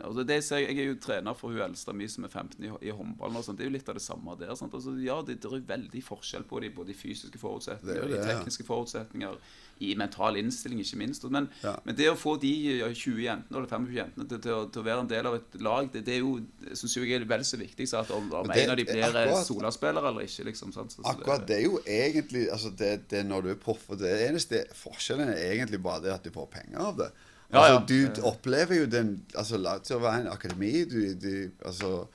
[0.00, 2.64] altså det ser jeg, jeg er jo trener for hun eldste mi som er 15
[2.64, 3.36] i, i håndballen.
[3.36, 3.58] og sånt.
[3.60, 4.54] Det er jo litt av det samme der.
[4.56, 4.72] Sant?
[4.74, 8.08] Altså, ja, det, det er veldig forskjell på de, både de fysiske forutsetninger Det er
[8.08, 8.38] og de det, ja.
[8.40, 9.36] tekniske forutsetninger.
[9.80, 11.24] I mental innstilling, ikke minst.
[11.30, 11.74] Men, Ja.
[11.84, 12.52] men det å få de
[12.94, 15.90] 20 jentene eller 25 jentene til, til, til å være en del av et lag,
[15.92, 16.40] det, det er jo,
[16.72, 19.44] synes jeg er vel så viktig så at om, om det- en av de blir
[19.44, 20.44] solaspillere eller ikke.
[20.48, 20.92] liksom sant?
[20.92, 23.84] Så, så Akkurat det er jo egentlig altså det, det når du er proff.
[23.90, 27.10] og Det eneste forskjellen er egentlig bare det at du får penger av det.
[27.52, 28.14] Ja, Altså, ja.
[28.16, 30.84] Du opplever jo den altså la til å være en akademi.
[30.90, 32.06] Du, du, altså,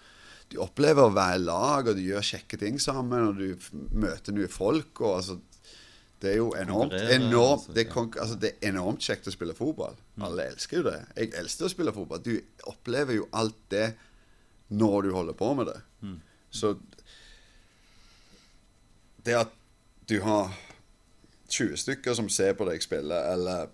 [0.51, 3.55] du opplever å være i lag, og du gjør kjekke ting sammen, og du
[3.95, 4.99] møter nye folk.
[4.99, 5.37] og altså
[6.21, 9.55] det er jo enormt, enormt, altså, det, er altså, det er enormt kjekt å spille
[9.57, 9.95] fotball.
[10.21, 10.99] Alle elsker jo det.
[11.17, 12.21] Jeg elsker å spille fotball.
[12.21, 12.35] Du
[12.69, 13.87] opplever jo alt det
[14.69, 15.79] når du holder på med det.
[16.53, 16.75] Så
[19.25, 19.55] det at
[20.09, 20.53] du har
[21.49, 23.71] 20 stykker som ser på deg spille, eller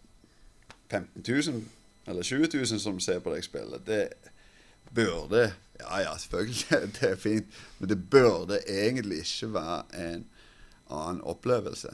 [0.90, 1.62] 15 000
[2.08, 4.08] eller 20 000 som ser på deg spille, det
[4.96, 10.24] burde Ja, ja, selvfølgelig, det er fint, men det burde egentlig ikke være en
[10.90, 11.92] annen opplevelse.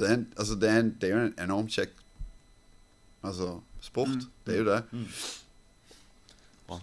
[0.00, 1.90] For det er, en, altså det, er en, det er jo en enormt kjekk
[3.28, 3.50] altså,
[3.84, 4.24] sport.
[4.46, 4.80] Det er jo det.
[6.70, 6.80] Bra.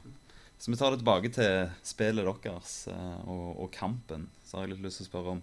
[0.57, 4.27] Så vi tar det tilbake til spillet deres eh, og, og kampen.
[4.45, 5.41] Så har jeg litt lyst til å spørre om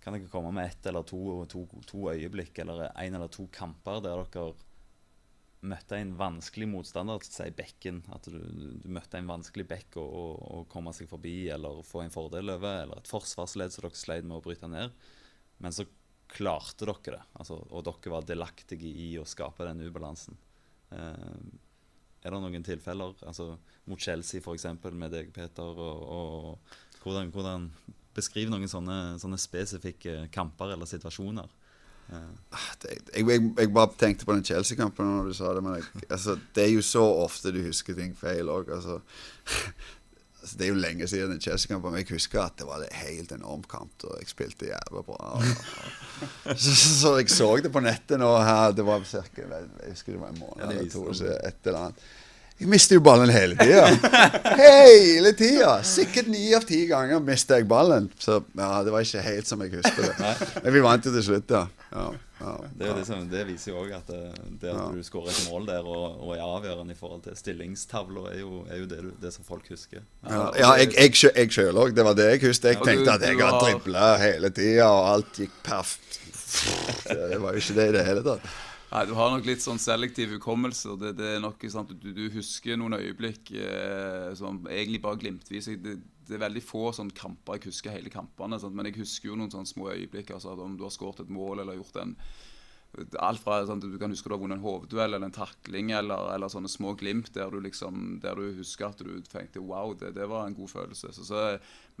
[0.00, 1.18] Kan dere komme med ett eller to,
[1.50, 4.54] to, to øyeblikk eller en eller to kamper der dere
[5.60, 8.38] møtte en vanskelig motstander, si bekken, at du,
[8.80, 12.48] du møtte en vanskelig bekk å å- å komme seg forbi eller få en fordel
[12.54, 14.94] over, eller et forsvarsledd som dere sleit med å bryte ned,
[15.60, 15.84] men så
[16.30, 20.38] klarte dere det, altså, og dere var delaktige i å skape den ubalansen.
[20.94, 21.40] Eh,
[22.20, 23.54] er det noen tilfeller, altså
[23.88, 27.70] mot Chelsea f.eks., med deg, Peter, og, og hvordan, hvordan
[28.10, 31.46] Beskriv noen sånne, sånne spesifikke kamper eller situasjoner.
[32.10, 35.62] Det, jeg, jeg, jeg, bare tenkte på den Chelsea-kampen når du sa det.
[35.62, 38.72] Men jeg, altså, det er jo så ofte du husker ting feil òg.
[38.74, 38.98] Altså,
[40.40, 42.96] altså, det er jo lenge siden den Chelsea-kampen, men jeg husker at det var en
[43.02, 43.92] helt enorm kamp.
[44.04, 45.34] Og jeg spilte jævla bra.
[45.34, 45.44] Og,
[46.56, 48.72] så, så, så, jeg så det på nettet nå her.
[48.76, 51.06] Det var cirka, jeg husker det var en måned eller to.
[51.14, 52.10] Så et eller annet.
[52.60, 53.86] Jeg mister jo ballen hele tida.
[54.60, 55.78] hele tida!
[55.86, 58.10] Sikkert ni av ti ganger mister jeg ballen.
[58.20, 60.34] Så ja, det var ikke helt som jeg husker det.
[60.66, 61.62] Men vi vant jo til slutt, ja.
[61.94, 62.10] ja,
[62.40, 64.22] ja det, det, liksom, det, viser jo òg at det,
[64.62, 68.24] det at du skårer et mål der og, og, er avgjørende i forhold til stillingstavla,
[68.32, 70.06] er jo, er jo det, det, som folk husker.
[70.24, 71.94] Ja, jeg, jeg, jeg sjøl òg.
[71.96, 72.72] Det var det jeg husket.
[72.72, 76.18] Jeg tenkte at jeg har dribla hele tida, og alt gikk perfekt.
[77.06, 78.46] Det var jo ikke det i det hele tatt.
[78.90, 80.96] Nei, Du har nok litt sånn selektiv hukommelse.
[80.98, 85.70] Det, det er nok sant, du, du husker noen øyeblikk eh, som egentlig bare glimtvis.
[85.78, 88.58] Det, det, er veldig få sånn kamper jeg husker hele kampene.
[88.58, 88.74] Sant?
[88.74, 90.34] Men jeg husker jo noen sånne små øyeblikk.
[90.34, 92.16] Altså, om du har skåret et mål eller gjort en
[93.22, 96.32] Alt fra sånn, du kan huske du har vunnet en hovedduell eller en takling eller,
[96.34, 100.10] eller, sånne små glimt der du liksom, der du husker at du tenkte wow, det,
[100.16, 101.12] det var en god følelse.
[101.14, 101.44] Så, så,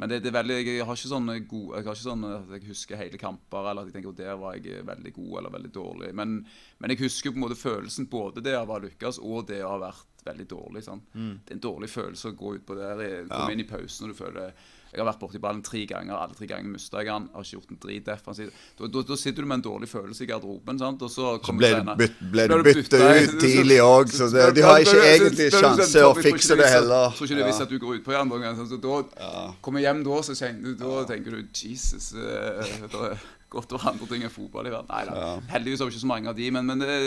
[0.02, 2.54] men det, det, er veldig, jeg har ikke sånne gode, jeg har ikke sånn at
[2.56, 5.56] jeg husker hele kamper eller at jeg tenker at der var jeg veldig god eller
[5.56, 6.10] veldig dårlig.
[6.18, 6.36] Men,
[6.82, 9.76] men jeg husker på en måte følelsen både det å ha lykkes og det å
[9.76, 10.84] ha vært veldig dårlig.
[11.14, 11.38] Mm.
[11.44, 13.54] Det er en dårlig følelse å gå ut på der, komme ja.
[13.54, 14.58] inn i pausen og du føler
[14.90, 16.16] jeg har vært borti ballen tre ganger.
[16.18, 17.28] Alle tre ganger mista jeg den.
[17.30, 18.62] Har ikke gjort en drit defensivt.
[18.78, 20.80] Da, da, da, sitter du med en dårlig følelse i garderoben.
[20.82, 21.04] sant?
[21.06, 24.64] Og så, så ble, du byt, ble du bytta ut tidlig òg, så det, de
[24.66, 27.14] har ikke egentlig sjanse å fikse det heller.
[27.14, 28.64] Tror ikke det visste at du går utpå igjen.
[28.70, 29.28] Så da
[29.62, 33.20] kommer hjem da, så tenker, da tenker du Jesus uh, er
[33.50, 34.90] Godt over andre ting enn fotball i verden.
[34.92, 35.30] Nei da.
[35.50, 36.98] Heldigvis har vi ikke så mange av de, men, men det,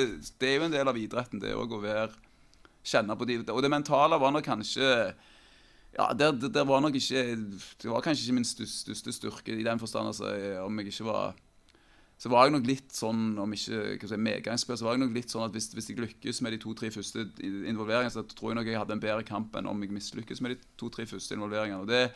[0.41, 2.11] det, er jo en del av idretten, det òg, å være
[2.83, 4.87] Kjenne på de Og det mentale var nok kanskje
[5.93, 7.23] ja, det, det, var nok ikke
[7.81, 10.09] Det var kanskje ikke min største styrke i den forstand.
[10.09, 10.31] Altså,
[10.63, 11.35] om jeg ikke var
[12.17, 15.33] Så var jeg nok litt sånn, om ikke si, medgangsspill, så var jeg nok litt
[15.33, 18.69] sånn at hvis, hvis jeg lykkes med de to-tre første involveringene, så tror jeg nok
[18.69, 21.81] jeg hadde en bedre kamp enn om jeg mislykkes med de to-tre første involveringene.
[21.83, 22.13] og det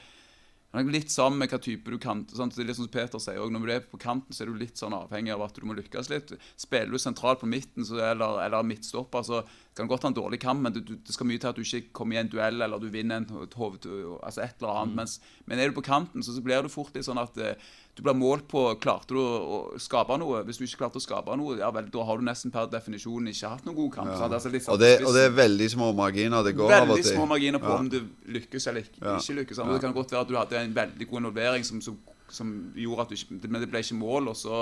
[0.77, 2.21] det er litt sammen med hva type du kan.
[2.35, 2.55] Sant?
[2.55, 4.59] Det er litt som Peter sier, også, Når du er på kanten, så er du
[4.59, 6.33] litt sånn avhengig av at du må lykkes litt.
[6.59, 9.41] Spiller du sentralt på midten så, eller, eller midtstopper, så
[9.77, 11.57] kan du godt ha en dårlig kamp, men du, du, det skal mye til at
[11.57, 13.85] du ikke kommer i en duell eller du vinner en hoved,
[14.21, 14.93] altså et eller annet.
[14.93, 15.01] Mm.
[15.01, 17.69] Mens, men er du på kanten, så, så blir det fort litt sånn at eh,
[17.97, 20.43] du blir målt på klarte du å, skape noe.
[20.45, 23.31] Hvis du ikke klarte å skape noe, ja vel, da har du nesten per definisjon
[23.31, 24.11] ikke hatt noen god kamp.
[24.13, 24.27] Ja.
[24.27, 26.45] Altså, sånn, og, det, og, det, er veldig små marginer.
[26.45, 27.79] det går Veldig små marginer på ja.
[27.81, 27.97] om du
[28.35, 29.63] lykkes eller ikke, ikke lykkes.
[29.71, 31.97] Det kan godt være at du hadde en veldig god involvering som, som,
[32.29, 34.61] som gjorde at du ikke Men det ble ikke mål, og så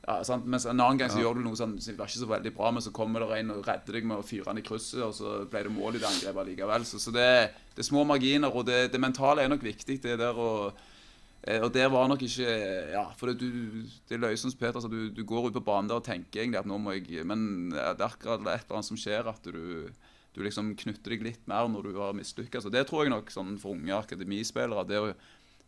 [0.00, 0.46] ja, sant?
[0.48, 2.70] Mens en annen gang så gjør du noe sånn, som var ikke så veldig bra,
[2.72, 5.12] men så kommer det en og redder deg med å fyre han i krysset, og
[5.16, 6.86] så ble det mål i det angrepet likevel.
[6.88, 7.26] Så, så det,
[7.74, 9.98] det, er små marginer, og det, det mentale er nok viktig.
[10.00, 10.70] det der å
[11.40, 12.52] og det var nok ikke
[12.92, 15.88] Ja, for det, du, det er løsens Peter, så du, du, går ut på banen
[15.88, 18.90] der og tenker egentlig at nå må jeg Men det er akkurat et eller annet
[18.90, 19.88] som skjer, at du,
[20.36, 22.68] du liksom knytter deg litt mer når du har mislykkes.
[22.68, 24.84] Og det tror jeg nok sånn for unge akademispillere.
[24.88, 25.10] Det å,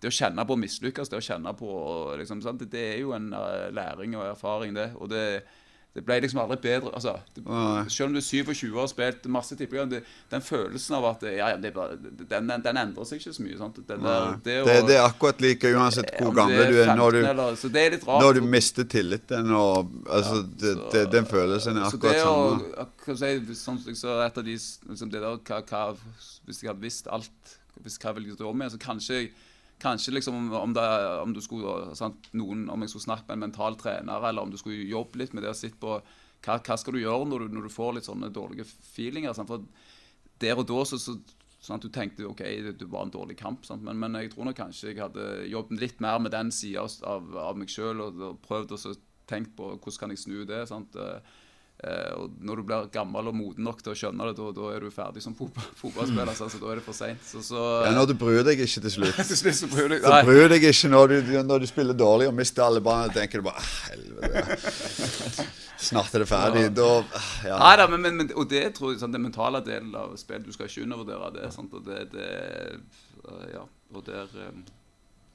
[0.02, 1.72] det å kjenne på å mislykkes, det å kjenne på
[2.20, 4.90] liksom, det, er jo en uh, læring og erfaring, det.
[4.98, 5.24] Og det,
[5.92, 6.90] det ble liksom aldri bedre.
[6.94, 7.42] altså, det,
[7.92, 11.26] Selv om du er 27 år og har spilt masse tippeganger, den følelsen av at
[11.28, 13.58] ja, ja, den, den, den, endrer seg ikke så mye.
[13.58, 16.94] Der, det, det, det, er akkurat like uansett hvor gammel du er.
[16.96, 22.88] Når du, eller, når du mister tilliten og altså, ja, Den følelsen er akkurat samme.
[23.04, 24.56] Så det si, sånn, så et av de,
[24.88, 25.84] liksom det der, hva, hva,
[26.48, 29.32] Hvis jeg hadde visst alt, hvis hva ville jeg gjøre med, så kanskje jeg
[29.82, 30.88] Kanskje liksom om, det,
[31.22, 34.58] om, skulle, sant, noen, om jeg skulle snakke med en mental trener, eller om du
[34.60, 37.56] skulle jobbe litt med det og sitte på hva, hva, skal du gjøre når du,
[37.56, 39.34] når du, får litt sånne dårlige feelinger.
[39.34, 39.50] Sant?
[39.50, 39.66] For
[40.42, 41.16] der og da så, så
[41.62, 43.66] sånn at du tenkte ok, det, var en dårlig kamp.
[43.70, 47.30] Men, men, jeg tror nok kanskje jeg hadde jobbet litt mer med den sida av,
[47.38, 48.96] av, meg sjøl og, og, prøvd å
[49.30, 50.64] tenke på hvordan kan jeg snu det.
[50.70, 50.98] sant?
[51.82, 54.84] Eh, og når du blir gammel og moden nok til å skjønne det, da, er
[54.84, 56.30] du ferdig som fotballspiller.
[56.38, 57.32] Så altså, da er det for seint.
[57.50, 59.18] Ja, når du bryr deg ikke til slutt.
[59.32, 61.98] til slutt så bryr du deg Så bryr deg ikke når du, når du spiller
[61.98, 62.84] dårlig og mister alle.
[62.86, 65.48] Da tenker du bare «Ah, helvete.
[65.88, 66.64] Snart er det ferdig.
[66.78, 67.58] Da, ah, ja.
[67.64, 70.54] Nei da, men, men, og det tror jeg, sånn, den mentale delen av spillet Du
[70.54, 71.48] skal ikke undervurdere det.
[71.56, 71.74] Sant?
[71.74, 72.30] Og det, det
[73.50, 74.30] Ja, og der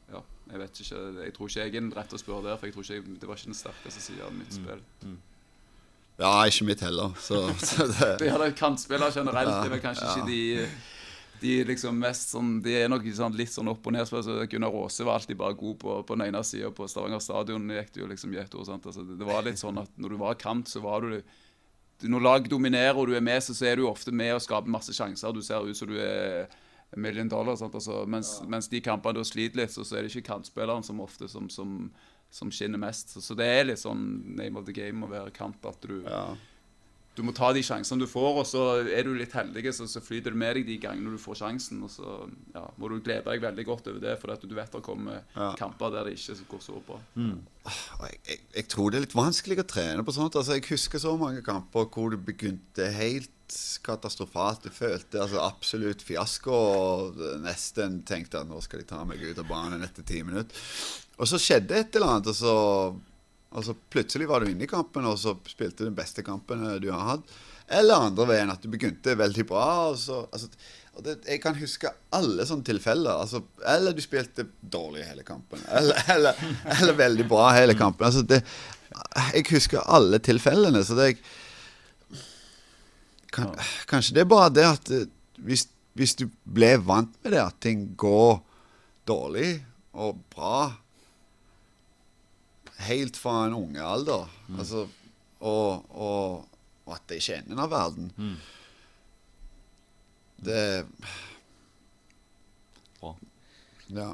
[0.07, 2.69] ja, jeg vet ikke Jeg tror ikke jeg er den rette å spørre der, for
[2.69, 4.85] jeg tror ikke det var ikke den sterkeste sida av mitt mm, spill.
[5.03, 5.17] Mm.
[6.17, 7.13] Ja, ikke mitt heller.
[7.21, 9.51] Så, så det, det er kantspillere generelt.
[9.51, 10.15] Ja, det er vel kanskje ja.
[10.15, 10.69] ikke de
[11.39, 14.07] de liksom mest sånn, de er nok sånn, litt sånn opp og ned.
[14.09, 16.71] Så Gunnar Aase var alltid bare god på, på den ene sida.
[16.73, 18.71] På Stavanger stadion gikk det jo liksom i ett år.
[18.73, 21.19] Altså, det, det, var litt sånn at når du var kant, så var du
[21.97, 24.69] Når lag dominerer og du er med, så, så er du ofte med og skaper
[24.69, 25.33] masse sjanser.
[25.33, 26.49] Du ser ut som du er
[26.95, 27.57] million dollar.
[27.57, 28.49] Altså, mens, ja.
[28.49, 31.49] mens, de kampene da sliter litt, så, så, er det ikke kantspilleren som ofte som,
[31.49, 31.91] som,
[32.33, 33.15] som skinner mest.
[33.15, 34.03] Så, så, det er litt sånn
[34.37, 36.23] name of the game å være kamp At du, ja.
[37.17, 40.03] du må ta de sjansene du får, og så er du litt heldig, så, så
[40.03, 41.81] flyter det med deg de gangene du får sjansen.
[41.87, 42.17] Og så
[42.53, 45.21] ja, må du glede deg veldig godt over det, for at du vet det kommer
[45.21, 45.53] ja.
[45.59, 46.99] kamper der det ikke går så bra.
[47.15, 47.39] Mm.
[47.67, 50.37] Jeg, jeg, jeg, tror det er litt vanskelig å trene på sånt.
[50.39, 53.31] Altså, jeg husker så mange kamper hvor du begynte helt
[53.83, 54.67] katastrofalt.
[54.67, 56.53] Jeg følte altså absolutt fiasko.
[56.53, 60.65] Og nesten tenkte at nå skal de ta meg ut av banen etter ti minutter.
[61.17, 62.55] Og så skjedde et eller annet, og så,
[63.57, 66.61] og så plutselig var du inne i kampen, og så spilte du den beste kampen
[66.83, 67.37] du har hatt.
[67.67, 69.67] Eller andre veien, at du begynte veldig bra.
[69.89, 70.47] og så, altså,
[70.97, 73.23] og det, jeg kan huske alle sånne tilfeller.
[73.25, 75.61] Altså, eller du spilte dårlig hele kampen.
[75.79, 76.39] Eller, eller,
[76.77, 78.07] eller veldig bra hele kampen.
[78.07, 78.39] Altså, det,
[79.35, 80.81] jeg husker alle tilfellene.
[80.85, 81.11] Så det,
[83.33, 83.53] kan,
[83.89, 85.07] kanskje det er bare det at eh,
[85.43, 85.67] hvis,
[85.97, 88.39] hvis, du ble vant med det, at ting går
[89.07, 89.57] dårlig
[89.97, 90.59] og bra
[92.87, 94.59] helt fra en unge alder, mm.
[94.61, 94.85] altså,
[95.39, 96.45] og, og,
[96.85, 98.37] og, at det ikke er enden av verden mm.
[100.47, 100.61] Det
[102.99, 103.11] Bra.
[103.89, 104.11] Ja.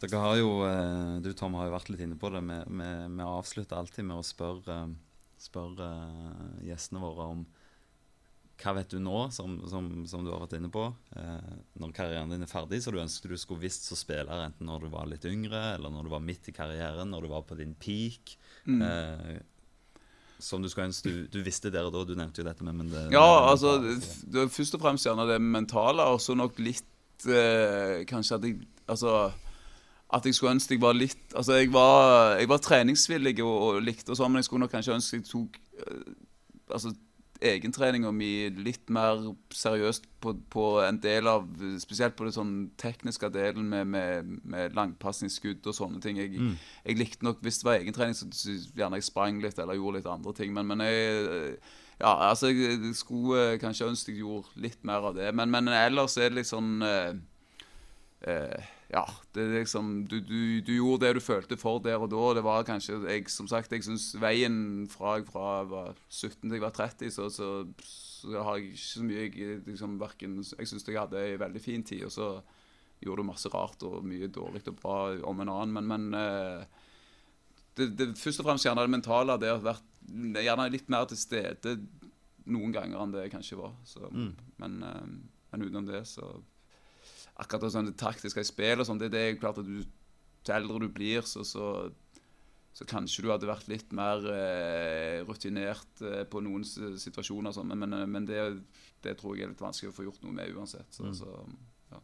[0.00, 2.40] Dere har jo, eh, Du Tom har jo vært litt inne på det.
[2.40, 4.78] Vi avslutter alltid med å spørre,
[5.42, 5.88] spørre
[6.64, 7.42] gjestene våre om
[8.58, 12.32] hva vet du nå, som, som, som du har vært inne på, eh, når karrieren
[12.32, 15.06] din er ferdig, så du ønsker du skulle visst som spiller enten når du var
[15.10, 18.34] litt yngre, eller når du var midt i karrieren, når du var på din peak.
[18.66, 18.82] Mm.
[18.82, 19.38] Eh,
[20.42, 22.04] som du skulle ønske du, du, visste der og da.
[22.06, 25.40] Du nevnte jo dette med men det, Ja, altså, det først og fremst gjerne det
[25.42, 29.32] mentale, og så nok litt eh, Kanskje at jeg Altså
[30.08, 33.82] at jeg skulle ønske jeg var litt Altså, jeg var, jeg var treningsvillig og, og
[33.84, 36.14] likte og sånn, men jeg skulle nok kanskje ønske jeg tok uh,
[36.72, 36.94] Altså
[37.40, 39.20] egentreninga mi litt mer
[39.54, 41.46] seriøst på, på, en del av
[41.78, 46.18] Spesielt på det sånn tekniske delen med, med, med langpasningsskudd og sånne ting.
[46.18, 46.54] Jeg, mm.
[46.84, 50.00] jeg, likte nok, Hvis det var egentrening, så, så gjerne jeg sprang litt eller gjorde
[50.00, 50.54] litt andre ting.
[50.56, 51.58] Men, men jeg
[51.98, 55.32] ja, altså jeg skulle kanskje ønske jeg gjorde litt mer av det.
[55.34, 57.16] Men, men ellers er det litt sånn eh,
[58.30, 59.02] eh, ja,
[59.36, 62.22] det er liksom du, du, du, gjorde det du følte for der og da.
[62.38, 66.56] Det var kanskje jeg, Som sagt, jeg syns veien fra jeg fra var 17 til
[66.56, 67.50] jeg var 30, så, så,
[67.84, 71.60] så har jeg ikke så mye Jeg liksom verken Jeg syns jeg hadde en veldig
[71.60, 72.30] fin tid, og så
[73.04, 76.64] gjorde du masse rart og mye dårlig og bra om en annen, men, men eh,
[77.78, 79.36] det, det, først og fremst gjerne det mentale.
[79.38, 79.84] Det har vært
[80.42, 81.76] gjerne litt mer til stede
[82.48, 83.76] noen ganger enn det jeg kanskje var.
[83.86, 84.32] Så, mm.
[84.64, 85.04] men, eh,
[85.52, 86.32] men utenom det, så
[87.38, 89.82] akkurat sånn det taktiske i spillet og sånn, det, det, er klart at du,
[90.46, 91.70] til eldre du blir, så, så,
[92.74, 97.54] så, kanskje du hadde vært litt mer eh, rutinert eh, på noen situasjoner.
[97.54, 98.44] Sånn, men, men, men det,
[99.04, 100.88] det, tror jeg er litt vanskelig å få gjort noe med uansett.
[100.94, 101.58] Så, mm.
[101.94, 102.00] ja.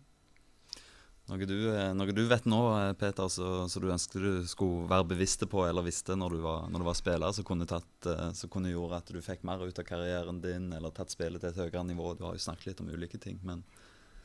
[1.33, 4.87] Noe du, eh, noe du, vet nå, eh, Peter, så, så, du ønsket du skulle
[4.91, 8.11] være bevisste på eller visste når du var, når du var spiller, så kunne, tatt,
[8.13, 11.43] eh, så kunne gjøre at du fikk mer ut av karrieren din, eller tatt spillet
[11.43, 12.15] til et høyere nivå.
[12.15, 13.43] Du har jo snakket litt om ulike ting.
[13.43, 13.67] men...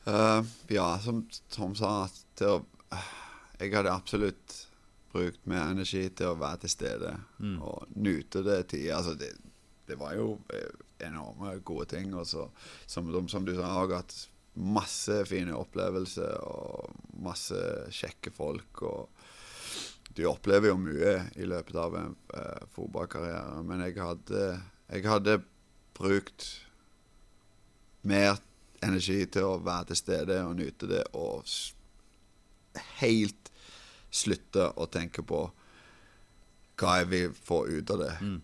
[0.06, 2.54] Uh, ja, som Tom sa, å,
[3.60, 4.56] jeg hadde absolutt
[5.12, 7.56] brukt mer energi til å være til stede mm.
[7.66, 9.00] og nyte det tida.
[9.00, 9.32] Altså, det,
[9.88, 10.70] det, var jo eh,
[11.06, 12.14] enorme gode ting.
[12.14, 12.46] Og så,
[12.86, 14.16] som, som, du sa, har hatt
[14.54, 17.60] masse fine opplevelser og masse
[17.94, 18.82] kjekke folk.
[18.86, 24.46] og Du opplever jo mye i løpet av en uh, fotballkarriere, men jeg hadde,
[24.90, 25.40] jeg hadde
[25.98, 26.48] brukt
[28.06, 28.38] mer
[28.84, 31.44] energi til å være til stede og nyte det, og
[33.00, 33.50] helt
[34.10, 35.44] slutte å tenke på
[36.80, 38.12] hva jeg vil få ut av det.
[38.24, 38.38] Mm.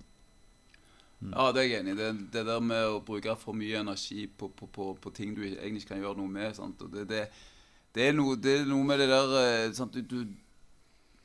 [1.17, 1.33] Mm.
[1.33, 1.99] Ja, det er jeg enig i.
[1.99, 5.43] Det, det, der med å bruke for mye energi på, på, på, på ting du
[5.47, 6.59] egentlig ikke kan gjøre noe med.
[6.93, 7.23] Det, det,
[7.97, 9.97] det, er noe, det, er noe, med det der eh, sant?
[9.97, 10.35] Du, du,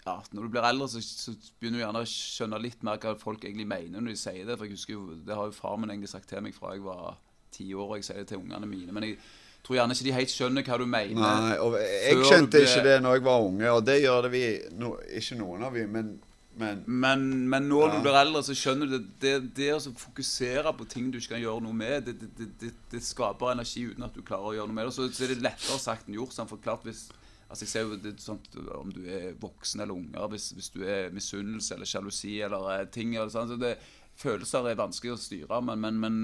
[0.05, 3.13] ja, Når du blir eldre, så, så, begynner du gjerne å skjønne litt mer hva
[3.19, 4.55] folk egentlig mener når de sier det.
[4.55, 6.85] For jeg husker jo, Det har jo far min egentlig sagt til meg fra jeg
[6.87, 7.19] var
[7.53, 8.95] ti år, og jeg sier det til ungene mine.
[8.95, 9.19] Men jeg
[9.65, 11.21] tror gjerne ikke de helt skjønner hva du mener.
[11.21, 12.65] Nei, og Jeg skjønte ble...
[12.67, 14.43] ikke det når jeg var unge, og det gjør det vi
[14.81, 16.19] no, Ikke noen av vi, men
[16.53, 17.91] men, men, men når ja.
[17.95, 19.05] du blir eldre, så skjønner du det.
[19.23, 22.27] Det, det å fokusere på ting du ikke kan gjøre noe med, det,
[22.59, 24.95] det, det, skaper energi uten at du klarer å gjøre noe med det.
[24.97, 26.35] Så, så er det lettere sagt enn gjort.
[26.35, 27.07] Sånn, for klart hvis
[27.51, 28.37] Altså jeg ser jo det sånn,
[28.77, 33.15] Om du er voksen eller unger, hvis, hvis du er misunnelse eller sjalusi eller ting
[33.17, 33.73] eller sånn, så det,
[34.21, 36.15] Følelser er vanskelig å styre, men, men, men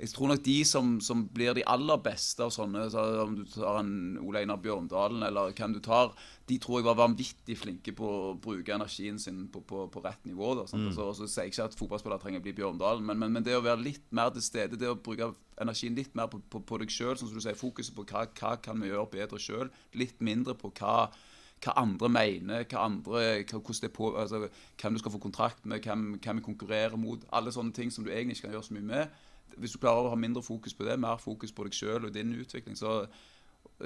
[0.00, 3.42] jeg tror nok de som, som, blir de aller beste av sånne, så om du
[3.44, 6.14] tar en Ole Einar Bjørndalen eller hvem du tar,
[6.48, 10.24] de tror jeg var vanvittig flinke på å bruke energien sin på, på, på rett
[10.24, 10.54] nivå.
[10.56, 10.86] Da, mm.
[10.94, 13.58] altså, så sier jeg ikke at fotballspillere trenger å bli Bjørndalen, men, men, men, det
[13.58, 16.94] å være litt mer til stede, det å bruke energien litt mer på, på deg
[16.94, 19.68] sjøl, som du sier, fokuset på hva, hva kan vi gjøre bedre sjøl,
[20.00, 21.10] litt mindre på hva
[21.60, 24.46] hva andre mener, hva andre, hva, på, altså,
[24.80, 27.26] hvem du skal få kontrakt med, hvem, hvem vi konkurrerer mot.
[27.36, 29.18] Alle sånne ting som du egentlig ikke kan gjøre så mye med
[29.58, 32.14] hvis du klarer å ha mindre fokus på det, mer fokus på deg sjøl og
[32.14, 33.02] din utvikling, så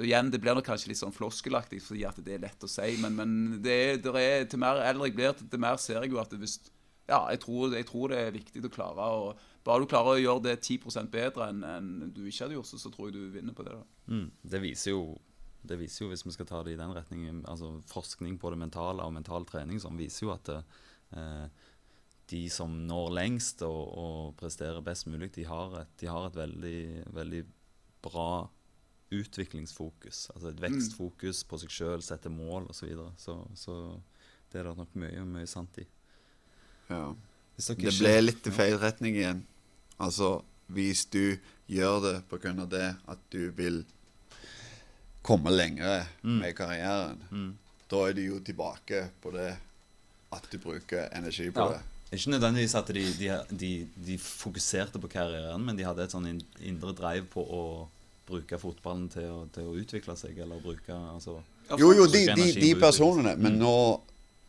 [0.03, 2.97] igjen, Det blir nok kanskje litt sånn floskelaktig fordi at det er lett å si,
[3.03, 6.23] men, men det, det er, til mer eldre jeg blir, til mer ser jeg jo
[6.23, 6.59] at hvis,
[7.09, 9.35] ja, jeg tror, jeg tror, det er viktig å klare å
[9.65, 12.77] Bare du klarer å gjøre det 10% bedre enn, enn du ikke hadde gjort, så,
[12.77, 13.73] så tror jeg du vinner på det.
[14.13, 15.07] Mm, det viser jo
[15.65, 18.59] det viser jo, hvis vi skal ta det i den retningen, altså forskning på det
[18.61, 21.47] mentale og mental trening som viser jo at eh,
[22.31, 26.39] de som når lengst og, og presterer best mulig, de har et, de har et
[26.39, 26.81] veldig,
[27.17, 27.45] veldig,
[28.05, 28.45] bra
[29.15, 30.27] utviklingsfokus.
[30.35, 32.77] Altså et vekstfokus på seg sjøl, sette mål osv.
[32.77, 33.13] Så, videre.
[33.17, 33.77] så Så
[34.53, 35.87] det er det nok mye, mye sant i.
[36.91, 37.15] Ja.
[37.57, 39.41] Det ble litt i feil retning igjen.
[40.03, 40.43] Altså,
[40.75, 41.37] hvis du
[41.71, 42.53] gjør det pga.
[42.67, 43.85] det at du vil
[45.23, 46.39] komme lenger mm.
[46.43, 47.51] med karrieren, mm.
[47.89, 49.55] da er du jo tilbake på det
[50.35, 51.73] at du bruker energi på ja.
[51.73, 51.94] det.
[52.15, 53.73] Ikke nødvendigvis at de, de, de,
[54.07, 57.65] de, fokuserte på karrieren, men de hadde et sånn indre drive på å
[58.25, 61.39] bruke fotballen til å, til å utvikle seg, eller bruke altså,
[61.77, 63.37] Jo, jo, de, de personene.
[63.37, 63.63] Men mm.
[63.63, 63.77] nå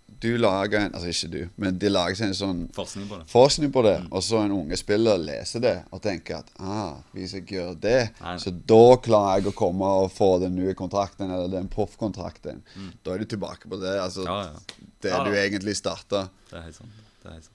[0.06, 3.26] du lager en Altså ikke du, men de lager seg en sånn forskning på det,
[3.32, 4.10] forskning på det mm.
[4.12, 7.98] og så en unge spiller leser det og tenker at ah, hvis jeg gjør det,
[8.22, 8.36] Nei.
[8.42, 12.62] så da klarer jeg å komme og få den nye kontrakten eller den proffkontrakten.
[12.76, 12.94] Mm.
[13.02, 13.98] Da er du tilbake på det.
[14.02, 14.88] Altså ja, ja.
[15.04, 16.28] det ja, du egentlig starta.
[16.52, 17.04] Det er helt sant.
[17.22, 17.55] Det er helt sant.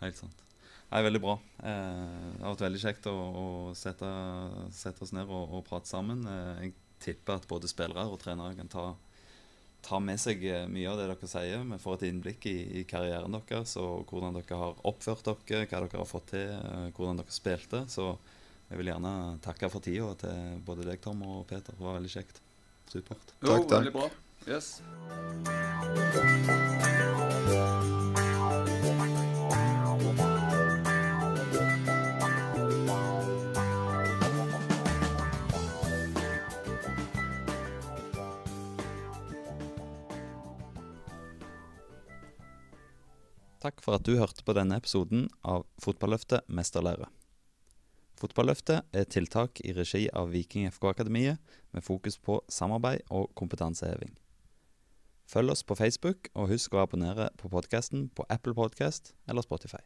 [0.00, 0.46] Helt sant.
[0.90, 1.36] Nei, veldig bra.
[1.62, 3.44] Eh, det har vært veldig kjekt å, å
[3.78, 4.08] sette,
[4.74, 6.24] sette, oss ned og, og prate sammen.
[6.26, 6.74] Eh, jeg
[7.04, 8.84] tipper at både spillere og trenere kan ta,
[9.86, 11.62] ta, med seg eh, mye av det dere sier.
[11.70, 15.78] Vi får et innblikk i, i karrieren deres og hvordan dere har oppført dere, hva
[15.84, 17.78] dere har fått til, eh, hvordan dere spilte.
[17.92, 18.04] Så
[18.70, 19.14] jeg vil gjerne
[19.46, 20.36] takke for tida til
[20.66, 21.72] både deg, Tom og Peter.
[21.74, 22.36] Det var veldig kjekt.
[22.90, 23.34] Supert.
[23.38, 23.78] Jo, takk, takk.
[23.78, 24.06] veldig bra.
[24.50, 24.82] Yes.
[43.60, 47.10] Takk for at du hørte på denne episoden av Fotballøftet mesterlære.
[48.20, 51.40] Fotballøftet er tiltak i regi av Viking FK-akademiet
[51.72, 54.12] med fokus på samarbeid og kompetanseheving.
[55.30, 59.84] Følg oss på Facebook, og husk å abonnere på podkasten på Apple Podcast eller Spotify.